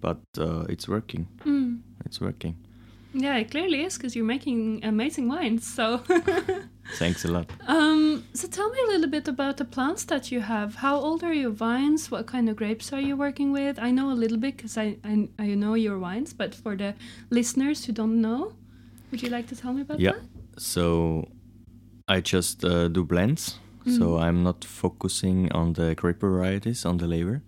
but 0.00 0.22
uh, 0.38 0.64
it's 0.68 0.88
working. 0.88 1.26
Mm. 1.44 1.80
it's 2.04 2.20
working. 2.20 2.56
Yeah, 3.12 3.36
it 3.36 3.50
clearly 3.50 3.82
is 3.82 3.96
because 3.96 4.14
you're 4.14 4.26
making 4.26 4.84
amazing 4.84 5.28
wines. 5.28 5.66
So, 5.66 5.98
thanks 6.96 7.24
a 7.24 7.28
lot. 7.28 7.50
Um, 7.66 7.75
so 8.36 8.48
tell 8.48 8.68
me 8.70 8.78
a 8.86 8.90
little 8.92 9.08
bit 9.08 9.28
about 9.28 9.56
the 9.56 9.64
plants 9.64 10.04
that 10.04 10.30
you 10.30 10.40
have. 10.40 10.76
How 10.76 10.96
old 10.96 11.22
are 11.24 11.32
your 11.32 11.50
vines? 11.50 12.10
What 12.10 12.26
kind 12.26 12.48
of 12.48 12.56
grapes 12.56 12.92
are 12.92 13.00
you 13.00 13.16
working 13.16 13.52
with? 13.52 13.78
I 13.78 13.90
know 13.90 14.10
a 14.10 14.18
little 14.22 14.38
bit 14.38 14.56
because 14.56 14.76
I, 14.76 14.96
I 15.04 15.28
I 15.38 15.54
know 15.54 15.74
your 15.74 15.98
wines, 15.98 16.34
but 16.34 16.54
for 16.54 16.76
the 16.76 16.94
listeners 17.30 17.86
who 17.86 17.92
don't 17.92 18.20
know, 18.20 18.52
would 19.10 19.22
you 19.22 19.30
like 19.30 19.46
to 19.48 19.56
tell 19.56 19.72
me 19.72 19.82
about 19.82 20.00
Yeah. 20.00 20.12
that? 20.12 20.60
So 20.60 21.28
I 22.08 22.20
just 22.20 22.64
uh, 22.64 22.88
do 22.88 23.04
blends. 23.04 23.58
So 23.88 24.18
I'm 24.18 24.42
not 24.42 24.64
focusing 24.64 25.52
on 25.52 25.74
the 25.74 25.94
grape 25.94 26.20
varieties 26.20 26.84
on 26.84 26.98
the 26.98 27.06
label, 27.06 27.40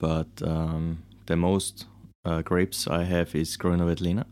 but 0.00 0.28
um, 0.42 1.02
the 1.26 1.36
most 1.36 1.86
uh, 2.24 2.40
grapes 2.40 2.86
I 2.86 3.04
have 3.04 3.34
is 3.34 3.54
Veltliner, 3.58 4.24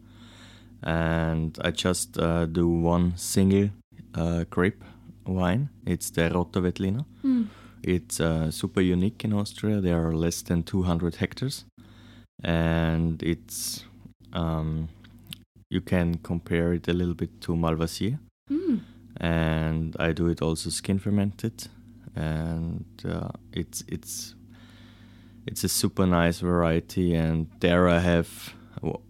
and 0.83 1.59
I 1.63 1.71
just 1.71 2.17
uh, 2.19 2.47
do 2.47 2.67
one 2.69 3.13
single 3.17 3.69
uh, 4.15 4.45
grape 4.49 4.83
wine. 5.27 5.69
It's 5.87 6.11
the 6.11 6.31
Roter 6.31 6.61
Veltliner. 6.61 7.05
Mm. 7.25 7.47
It's 7.83 8.21
uh, 8.21 8.51
super 8.51 8.81
unique 8.81 9.25
in 9.25 9.33
Austria. 9.33 9.81
There 9.81 10.07
are 10.07 10.15
less 10.15 10.43
than 10.43 10.63
200 10.63 11.17
hectares, 11.17 11.65
and 12.45 13.23
it's 13.23 13.85
um, 14.33 14.89
you 15.71 15.81
can 15.81 16.19
compare 16.19 16.73
it 16.75 16.89
a 16.89 16.93
little 16.93 17.15
bit 17.15 17.41
to 17.43 17.57
Malvasier 17.57 18.19
Mm. 18.51 18.81
and 19.17 19.97
I 19.99 20.13
do 20.13 20.29
it 20.29 20.43
also 20.43 20.71
skin 20.71 20.99
fermented, 20.99 21.69
and 22.17 22.85
uh, 23.05 23.29
it's 23.53 23.85
it's 23.89 24.35
it's 25.47 25.65
a 25.65 25.69
super 25.69 26.07
nice 26.07 26.41
variety. 26.41 27.15
And 27.15 27.47
there 27.61 27.89
I 27.89 28.01
have 28.01 28.55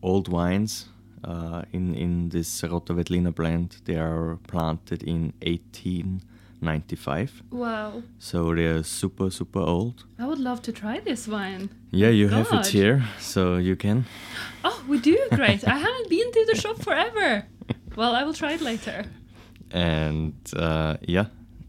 old 0.03 0.29
wines 0.29 0.87
uh, 1.25 1.63
in 1.73 1.95
in 1.95 2.29
this 2.31 2.63
Roter 2.63 2.95
Veltliner 2.95 3.35
blend. 3.35 3.77
They 3.85 3.97
are 3.97 4.39
planted 4.49 5.03
in 5.03 5.33
1895, 5.43 7.43
Wow, 7.51 8.03
so 8.19 8.55
they're 8.55 8.83
super 8.85 9.31
super 9.31 9.61
old. 9.61 10.05
I 10.19 10.27
would 10.27 10.39
love 10.39 10.63
to 10.63 10.73
try 10.73 11.01
this 11.01 11.27
wine. 11.29 11.71
Yeah, 11.91 12.11
you 12.11 12.29
have 12.29 12.53
it 12.53 12.67
here, 12.67 13.03
so 13.19 13.57
you 13.57 13.77
can. 13.77 14.05
Oh, 14.65 14.83
we 14.89 14.99
do 15.01 15.19
great. 15.35 15.67
I 15.67 15.77
haven't 15.79 16.09
been 16.09 16.31
to 16.33 16.45
the 16.47 16.55
shop 16.61 16.83
forever. 16.83 17.47
Well, 17.97 18.15
I 18.15 18.25
will 18.25 18.35
try 18.35 18.53
it 18.53 18.61
later. 18.61 19.05
and 19.71 20.35
uh, 20.57 20.97
yeah, 21.09 21.27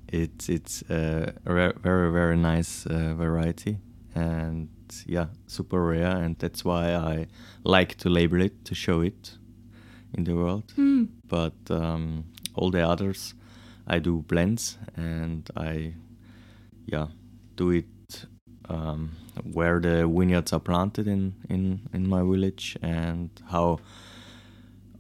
it's 0.08 0.50
it's 0.50 0.84
a 0.90 1.34
very 1.46 2.12
very 2.12 2.38
nice 2.38 2.86
uh, 2.86 3.14
variety, 3.18 3.78
and 4.16 4.70
yeah, 5.08 5.28
super 5.48 5.82
rare, 5.84 6.18
and 6.24 6.38
that's 6.40 6.64
why 6.64 6.94
I 6.94 7.28
like 7.64 7.96
to 7.98 8.10
label 8.10 8.42
it 8.42 8.64
to 8.66 8.76
show 8.76 9.02
it 9.02 9.38
in 10.14 10.24
the 10.24 10.34
world. 10.36 10.64
Mm. 10.78 11.08
But 11.28 11.54
um, 11.70 12.26
all 12.56 12.72
the 12.72 12.88
others, 12.88 13.34
I 13.88 14.00
do 14.00 14.24
blends, 14.28 14.78
and 14.96 15.50
I 15.58 15.94
yeah 16.86 17.08
do 17.56 17.72
it 17.72 18.26
um, 18.70 19.12
where 19.54 19.80
the 19.80 20.08
vineyards 20.08 20.54
are 20.54 20.60
planted 20.60 21.08
in, 21.08 21.34
in, 21.50 21.82
in 21.94 22.08
my 22.08 22.22
village 22.22 22.78
and 22.82 23.30
how 23.52 23.80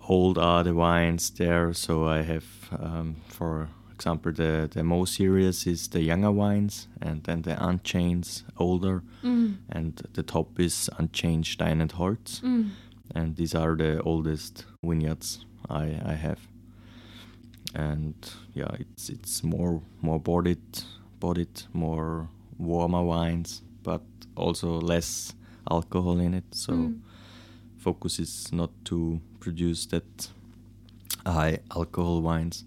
old 0.07 0.37
are 0.37 0.63
the 0.63 0.73
wines 0.73 1.29
there. 1.31 1.73
So 1.73 2.05
I 2.07 2.21
have, 2.23 2.45
um, 2.79 3.15
for 3.27 3.69
example, 3.93 4.31
the, 4.33 4.69
the 4.71 4.83
most 4.83 5.15
serious 5.15 5.65
is 5.65 5.87
the 5.87 6.01
younger 6.01 6.31
wines, 6.31 6.87
and 7.01 7.23
then 7.23 7.41
the 7.43 7.55
unchanged 7.65 8.43
older, 8.57 9.03
Mm. 9.23 9.55
and 9.69 10.01
the 10.13 10.23
top 10.23 10.59
is 10.59 10.89
unchanged 10.97 11.53
Stein 11.53 11.79
and 11.81 11.91
Holz. 11.91 12.41
Mm. 12.43 12.69
And 13.15 13.35
these 13.35 13.53
are 13.55 13.75
the 13.75 14.01
oldest 14.01 14.65
vineyards 14.83 15.45
I, 15.69 15.99
I 16.05 16.13
have. 16.13 16.39
And 17.75 18.13
yeah, 18.53 18.69
it's 18.79 19.09
it's 19.09 19.43
more 19.43 19.81
more 20.01 20.19
bodied, 20.19 20.83
bodied, 21.19 21.63
more 21.73 22.27
warmer 22.57 23.03
wines, 23.03 23.61
but 23.83 24.01
also 24.35 24.79
less 24.79 25.33
alcohol 25.69 26.19
in 26.19 26.33
it. 26.33 26.43
So 26.55 26.73
Mm. 26.73 26.99
focus 27.77 28.19
is 28.19 28.51
not 28.53 28.69
to 28.85 29.19
produce 29.39 29.87
that 29.87 30.29
high 31.25 31.59
alcohol 31.75 32.21
wines. 32.21 32.65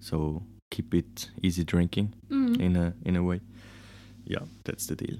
So 0.00 0.42
keep 0.70 0.94
it 0.94 1.30
easy 1.42 1.64
drinking 1.64 2.12
Mm. 2.30 2.60
in 2.60 2.76
a 2.76 2.92
in 3.04 3.16
a 3.16 3.22
way. 3.22 3.40
Yeah, 4.26 4.44
that's 4.64 4.86
the 4.86 4.96
deal. 4.96 5.18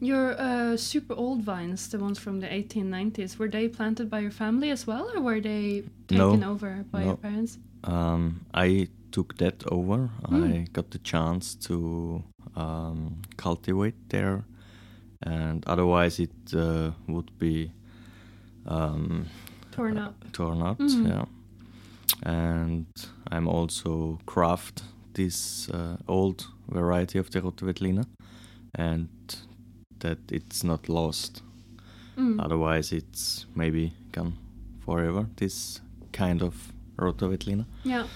Your 0.00 0.34
uh, 0.38 0.76
super 0.76 1.14
old 1.14 1.42
vines, 1.42 1.88
the 1.88 1.98
ones 1.98 2.18
from 2.18 2.40
the 2.40 2.46
1890s, 2.46 3.38
were 3.38 3.48
they 3.48 3.68
planted 3.68 4.10
by 4.10 4.20
your 4.20 4.30
family 4.30 4.70
as 4.70 4.86
well, 4.86 5.10
or 5.14 5.22
were 5.22 5.40
they 5.40 5.84
No. 6.10 6.30
taken 6.32 6.44
over 6.44 6.84
by 6.92 7.04
your 7.04 7.16
parents? 7.16 7.58
Um, 7.84 8.40
I 8.52 8.88
took 9.10 9.36
that 9.38 9.64
over. 9.72 10.10
Mm. 10.28 10.44
I 10.52 10.66
got 10.72 10.90
the 10.90 10.98
chance 10.98 11.54
to 11.68 12.22
um, 12.56 13.22
cultivate 13.38 13.94
there, 14.10 14.44
and 15.22 15.64
otherwise 15.66 16.20
it 16.20 16.54
uh, 16.54 16.90
would 17.08 17.30
be 17.38 17.70
um, 18.66 19.26
Torn 19.72 19.96
up. 19.98 20.14
torn 20.32 20.60
out. 20.62 20.78
Mhm. 20.78 21.06
Yeah, 21.08 21.24
and 22.22 22.86
I'm 23.30 23.48
also 23.48 24.18
craft 24.26 24.82
this 25.14 25.68
uh, 25.70 25.96
old 26.08 26.46
variety 26.68 27.18
of 27.18 27.30
the 27.30 27.40
Roter 27.40 27.66
Veltliner, 27.66 28.04
and 28.74 29.08
that 30.06 30.18
it's 30.32 30.64
not 30.64 30.88
lost. 30.88 31.42
Mm. 32.18 32.40
Otherwise, 32.44 32.92
it's 32.96 33.46
maybe 33.54 33.92
gone 34.12 34.32
forever. 34.84 35.26
This 35.36 35.80
kind 36.12 36.42
of 36.42 36.54
Roter 36.98 37.28
Veltliner 37.28 37.66
Yeah. 37.84 38.06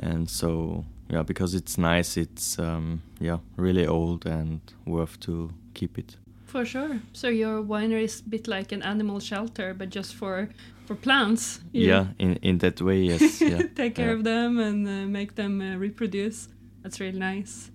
and 0.00 0.28
so 0.28 0.84
yeah 1.10 1.22
because 1.22 1.54
it's 1.58 1.78
nice 1.78 2.20
it's 2.20 2.58
um 2.58 3.00
yeah 3.20 3.38
really 3.56 3.86
old 3.86 4.26
and 4.26 4.60
worth 4.86 5.16
to 5.20 5.50
keep 5.74 5.98
it 5.98 6.16
For 6.46 6.64
sure. 6.66 7.00
So 7.12 7.28
your 7.28 7.62
winery 7.64 8.04
is 8.04 8.20
a 8.20 8.28
bit 8.28 8.46
like 8.48 8.74
an 8.74 8.82
animal 8.82 9.20
shelter, 9.20 9.74
but 9.74 9.94
just 9.94 10.14
for 10.14 10.48
for 10.86 10.96
plants. 10.96 11.60
Yeah 11.72 12.06
in 12.18 12.38
in 12.42 12.58
that 12.58 12.80
way 12.80 13.02
yes 13.10 13.40
yeah 13.52 13.62
take 13.76 13.94
care 13.94 14.10
yeah. 14.10 14.18
of 14.18 14.22
them 14.24 14.58
and 14.58 14.86
uh, 14.88 15.06
make 15.18 15.32
them 15.34 15.60
uh, 15.60 15.78
reproduce. 15.80 16.48
That's 16.82 17.00
really 17.00 17.18
nice. 17.18 17.70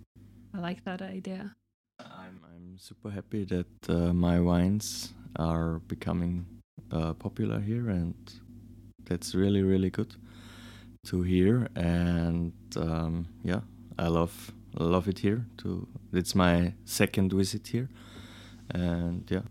I 0.55 0.60
like 0.69 0.82
that 0.84 1.01
idea. 1.01 1.55
Super 2.82 3.10
happy 3.10 3.44
that 3.44 3.89
uh, 3.89 4.13
my 4.13 4.39
wines 4.39 5.13
are 5.36 5.80
becoming 5.80 6.46
uh, 6.94 7.12
popular 7.13 7.60
here 7.60 7.89
and 7.89 8.15
that's 9.04 9.36
really 9.36 9.62
really 9.62 9.89
good 9.89 10.15
to 11.06 11.22
hear 11.22 11.68
and 11.76 12.54
um 12.78 13.28
yeah 13.44 13.60
i 13.98 14.08
love 14.08 14.54
love 14.78 15.10
it 15.10 15.20
here 15.20 15.46
to 15.58 15.86
it's 16.13 16.34
my 16.34 16.74
second 16.86 17.34
visit 17.34 17.68
here 17.68 17.89
and 18.72 19.30
yeah. 19.30 19.42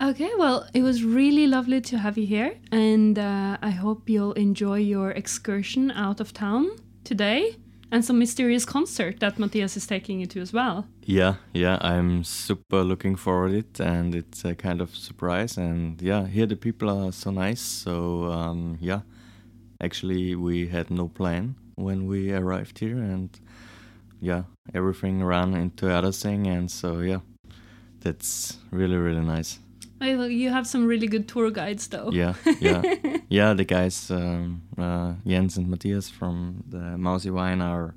Okay, 0.00 0.30
well, 0.38 0.64
it 0.72 0.82
was 0.82 1.02
really 1.02 1.48
lovely 1.48 1.80
to 1.80 1.98
have 1.98 2.16
you 2.16 2.24
here, 2.24 2.54
and 2.70 3.18
uh, 3.18 3.58
I 3.60 3.70
hope 3.70 4.08
you'll 4.08 4.34
enjoy 4.34 4.78
your 4.78 5.10
excursion 5.10 5.90
out 5.90 6.20
of 6.20 6.32
town 6.32 6.70
today 7.02 7.56
and 7.90 8.04
some 8.04 8.18
mysterious 8.18 8.64
concert 8.64 9.20
that 9.20 9.38
Matthias 9.38 9.76
is 9.76 9.86
taking 9.86 10.20
you 10.20 10.26
to 10.26 10.40
as 10.40 10.52
well. 10.52 10.86
Yeah, 11.04 11.36
yeah, 11.52 11.78
I'm 11.80 12.24
super 12.24 12.82
looking 12.82 13.16
forward 13.16 13.52
it, 13.52 13.80
and 13.80 14.14
it's 14.14 14.44
a 14.44 14.54
kind 14.54 14.80
of 14.80 14.94
surprise. 14.94 15.56
And 15.56 16.00
yeah, 16.02 16.26
here 16.26 16.46
the 16.46 16.56
people 16.56 16.90
are 16.90 17.12
so 17.12 17.30
nice. 17.30 17.60
So 17.60 18.24
um, 18.24 18.78
yeah, 18.80 19.00
actually 19.80 20.34
we 20.34 20.68
had 20.68 20.90
no 20.90 21.08
plan 21.08 21.54
when 21.76 22.06
we 22.06 22.32
arrived 22.32 22.78
here, 22.78 22.98
and 22.98 23.30
yeah, 24.20 24.42
everything 24.74 25.24
ran 25.24 25.54
into 25.54 25.90
other 25.92 26.12
thing, 26.12 26.46
and 26.46 26.70
so 26.70 27.00
yeah, 27.00 27.20
that's 28.00 28.58
really 28.70 28.96
really 28.96 29.24
nice. 29.24 29.58
Well, 30.00 30.28
you 30.28 30.50
have 30.50 30.66
some 30.66 30.86
really 30.86 31.06
good 31.08 31.26
tour 31.28 31.50
guides, 31.50 31.88
though. 31.88 32.10
Yeah, 32.12 32.34
yeah, 32.60 32.82
yeah. 33.28 33.54
The 33.54 33.64
guys 33.64 34.10
um, 34.10 34.62
uh, 34.78 35.14
Jens 35.26 35.56
and 35.56 35.68
Matthias 35.68 36.08
from 36.08 36.62
the 36.68 36.96
Mousy 36.98 37.30
Wine 37.30 37.60
are 37.60 37.94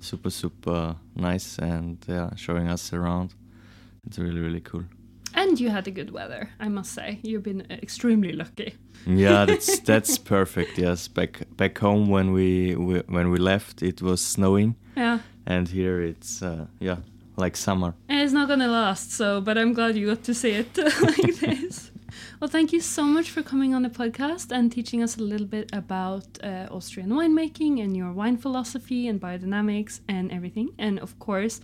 super 0.00 0.30
super 0.30 0.96
nice, 1.14 1.58
and 1.58 1.98
yeah, 2.08 2.30
showing 2.36 2.68
us 2.68 2.92
around. 2.92 3.34
It's 4.06 4.18
really 4.18 4.40
really 4.40 4.60
cool. 4.60 4.84
And 5.36 5.58
you 5.58 5.68
had 5.70 5.88
a 5.88 5.90
good 5.90 6.10
weather, 6.12 6.50
I 6.60 6.68
must 6.68 6.92
say. 6.92 7.18
You've 7.22 7.42
been 7.42 7.66
extremely 7.70 8.32
lucky. 8.32 8.74
Yeah, 9.06 9.44
that's 9.48 9.80
that's 9.80 10.18
perfect. 10.18 10.78
Yes, 10.78 11.08
back 11.08 11.42
back 11.56 11.78
home 11.78 12.08
when 12.08 12.32
we, 12.32 12.74
we 12.76 13.00
when 13.08 13.30
we 13.30 13.38
left, 13.38 13.82
it 13.82 14.00
was 14.00 14.20
snowing, 14.24 14.76
Yeah. 14.96 15.18
and 15.46 15.68
here 15.68 16.00
it's 16.00 16.42
uh, 16.42 16.66
yeah 16.80 16.96
like 17.36 17.56
summer. 17.56 17.94
And 18.08 18.20
it's 18.20 18.32
not 18.32 18.48
gonna 18.48 18.68
last, 18.68 19.12
so 19.12 19.40
but 19.40 19.58
I'm 19.58 19.72
glad 19.72 19.96
you 19.96 20.06
got 20.06 20.24
to 20.24 20.34
see 20.34 20.52
it 20.52 20.76
like 21.02 21.36
this. 21.36 21.90
Well, 22.40 22.50
thank 22.50 22.72
you 22.72 22.80
so 22.80 23.04
much 23.04 23.30
for 23.30 23.42
coming 23.42 23.74
on 23.74 23.82
the 23.82 23.88
podcast 23.88 24.52
and 24.52 24.70
teaching 24.70 25.02
us 25.02 25.16
a 25.16 25.22
little 25.22 25.46
bit 25.46 25.70
about 25.72 26.26
uh, 26.42 26.66
Austrian 26.70 27.10
winemaking 27.10 27.82
and 27.82 27.96
your 27.96 28.12
wine 28.12 28.36
philosophy 28.36 29.08
and 29.08 29.20
biodynamics 29.20 30.00
and 30.08 30.30
everything. 30.30 30.70
And 30.78 30.98
of 31.00 31.18
course, 31.18 31.60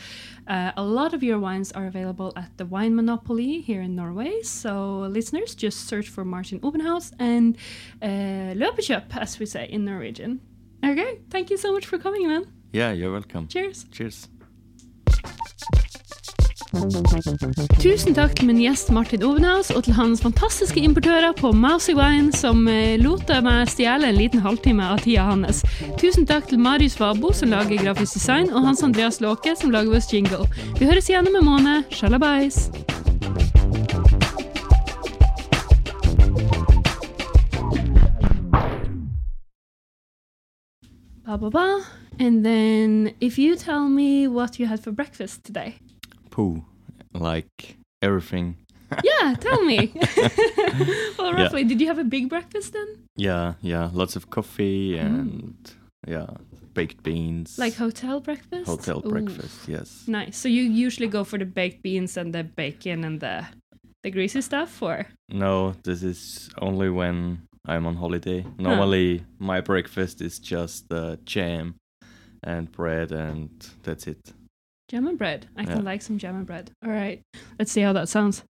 uh, 0.46 0.72
a 0.76 0.82
lot 0.82 1.12
of 1.12 1.22
your 1.22 1.38
wines 1.38 1.72
are 1.72 1.86
available 1.86 2.32
at 2.36 2.56
the 2.56 2.66
Wine 2.66 2.94
Monopoly 2.94 3.60
here 3.60 3.82
in 3.82 3.94
Norway. 3.94 4.42
So, 4.42 5.00
listeners, 5.00 5.54
just 5.54 5.86
search 5.86 6.08
for 6.08 6.24
Martin 6.24 6.60
Obenhaus 6.60 7.12
and 7.18 7.56
uh, 8.02 8.54
løpekjøp, 8.54 9.16
as 9.16 9.38
we 9.38 9.46
say 9.46 9.66
in 9.68 9.84
Norwegian. 9.84 10.40
Okay, 10.84 11.18
thank 11.30 11.50
you 11.50 11.58
so 11.58 11.72
much 11.72 11.86
for 11.86 11.98
coming, 11.98 12.26
man. 12.26 12.46
Yeah, 12.72 12.92
you're 12.92 13.12
welcome. 13.12 13.48
Cheers. 13.48 13.86
Cheers. 13.90 14.28
Tusen 16.70 18.14
takk 18.14 18.36
til 18.38 18.46
min 18.46 18.60
gjest 18.62 18.92
Martin 18.94 19.24
Ovenhaus 19.26 19.72
og 19.74 19.82
til 19.88 19.96
hans 19.96 20.20
fantastiske 20.22 20.78
importører 20.86 21.32
på 21.34 21.50
Mousy 21.50 21.96
Wine 21.98 22.30
som 22.36 22.62
eh, 22.70 22.94
lot 23.00 23.26
meg 23.42 23.66
stjele 23.72 24.06
en 24.06 24.14
liten 24.14 24.44
halvtime 24.44 24.86
av 24.86 25.02
tida 25.02 25.24
hans. 25.32 25.64
Tusen 25.98 26.28
takk 26.30 26.46
til 26.46 26.62
Marius 26.62 26.94
Vabo 27.00 27.32
som 27.34 27.50
lager 27.50 27.82
grafisk 27.82 28.14
design, 28.20 28.52
og 28.54 28.62
Hans 28.68 28.84
Andreas 28.86 29.18
Låke 29.18 29.56
som 29.58 29.74
lager 29.74 29.98
oss 29.98 30.12
jingle. 30.14 30.46
Vi 30.78 30.86
høres 30.86 31.10
igjen 31.10 31.26
om 31.26 31.40
en 31.40 31.48
måned. 31.50 31.90
Shalabais! 31.90 32.70
Ba 41.26 41.36
ba 41.36 41.50
ba. 41.50 41.68
And 42.20 42.44
then 42.44 43.14
if 43.20 43.38
you 43.38 43.56
tell 43.56 43.88
me 43.88 44.28
what 44.28 44.60
you 44.60 44.66
had 44.66 44.78
for 44.78 44.92
breakfast 44.92 45.42
today. 45.42 45.74
Poo, 46.30 46.64
like 47.12 47.76
everything. 48.02 48.56
Yeah, 49.04 49.34
tell 49.38 49.62
me. 49.64 49.92
well, 51.18 51.32
Yeah. 51.32 51.42
roughly, 51.44 51.62
did 51.64 51.80
you 51.80 51.86
have 51.86 51.98
a 52.00 52.04
big 52.04 52.28
breakfast 52.28 52.72
then? 52.72 52.88
Yeah, 53.16 53.54
yeah, 53.60 53.88
lots 53.92 54.16
of 54.16 54.30
coffee 54.30 54.98
and 54.98 55.54
yeah, 56.08 56.26
baked 56.74 57.02
beans. 57.04 57.56
Like 57.58 57.74
hotel 57.76 58.18
breakfast? 58.20 58.66
hotel 58.66 59.00
Ooh, 59.04 59.10
breakfast. 59.10 59.68
Yes. 59.68 60.04
Nice. 60.08 60.36
So 60.36 60.48
you 60.48 60.62
usually 60.62 61.06
go 61.08 61.22
for 61.24 61.38
the 61.38 61.44
baked 61.44 61.82
beans 61.82 62.16
and 62.16 62.32
the 62.34 62.42
bacon 62.42 63.04
and 63.04 63.20
the 63.20 63.46
the 64.02 64.10
greasy 64.10 64.40
stuff, 64.40 64.82
or 64.82 65.06
No, 65.28 65.74
this 65.84 66.02
is 66.02 66.50
only 66.58 66.88
when 66.90 67.42
I'm 67.66 67.86
on 67.86 67.94
holiday. 67.96 68.44
Normally, 68.58 69.22
my 69.38 69.60
breakfast 69.60 70.20
is 70.20 70.38
just 70.40 70.92
uh, 70.92 71.16
jam 71.24 71.74
and 72.42 72.72
bread, 72.72 73.12
and 73.12 73.50
that's 73.82 74.06
it. 74.06 74.32
Jam 74.90 75.06
and 75.06 75.18
bread? 75.18 75.46
I 75.56 75.64
can 75.64 75.76
Yeah. 75.84 75.92
like 75.92 76.02
some 76.02 76.18
jam 76.18 76.36
and 76.36 76.46
bread. 76.46 76.70
All 76.84 76.90
right, 76.92 77.20
let's 77.58 77.72
see 77.72 77.82
how 77.82 77.92
that 77.92 78.08
sounds. 78.08 78.44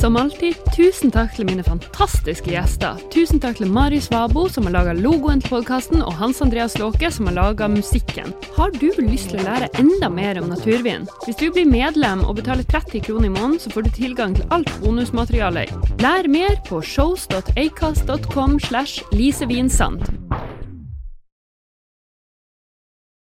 Som 0.00 0.16
alltid, 0.16 0.54
tusen 0.76 1.10
takk 1.10 1.32
til 1.34 1.48
mine 1.48 1.64
fantastiske 1.66 2.52
gjester. 2.52 3.00
Tusen 3.10 3.40
takk 3.42 3.56
til 3.58 3.70
Marius 3.72 4.06
Wabo, 4.12 4.44
som 4.52 4.68
har 4.68 4.74
laga 4.76 4.92
logoen 4.94 5.40
til 5.42 5.50
podkasten, 5.56 6.02
og 6.04 6.14
Hans 6.20 6.38
Andreas 6.44 6.76
Låke, 6.78 7.10
som 7.10 7.26
har 7.26 7.34
laga 7.40 7.68
musikken. 7.72 8.30
Har 8.56 8.70
du 8.76 8.86
lyst 9.02 9.32
til 9.32 9.40
å 9.40 9.46
lære 9.48 9.70
enda 9.80 10.10
mer 10.12 10.38
om 10.42 10.50
naturvin? 10.52 11.08
Hvis 11.24 11.40
du 11.40 11.48
blir 11.50 11.66
medlem 11.66 12.22
og 12.24 12.36
betaler 12.38 12.66
30 12.70 13.02
kroner 13.08 13.26
i 13.30 13.34
måneden, 13.34 13.58
så 13.64 13.72
får 13.74 13.88
du 13.88 13.90
tilgang 13.98 14.36
til 14.38 14.46
alt 14.54 14.70
bonusmaterialet. 14.84 15.72
Lær 16.04 16.28
mer 16.30 16.54
på 16.68 16.82
shows.acast.com 16.84 18.60
slash 18.60 19.02
lisevinsand. 19.16 20.06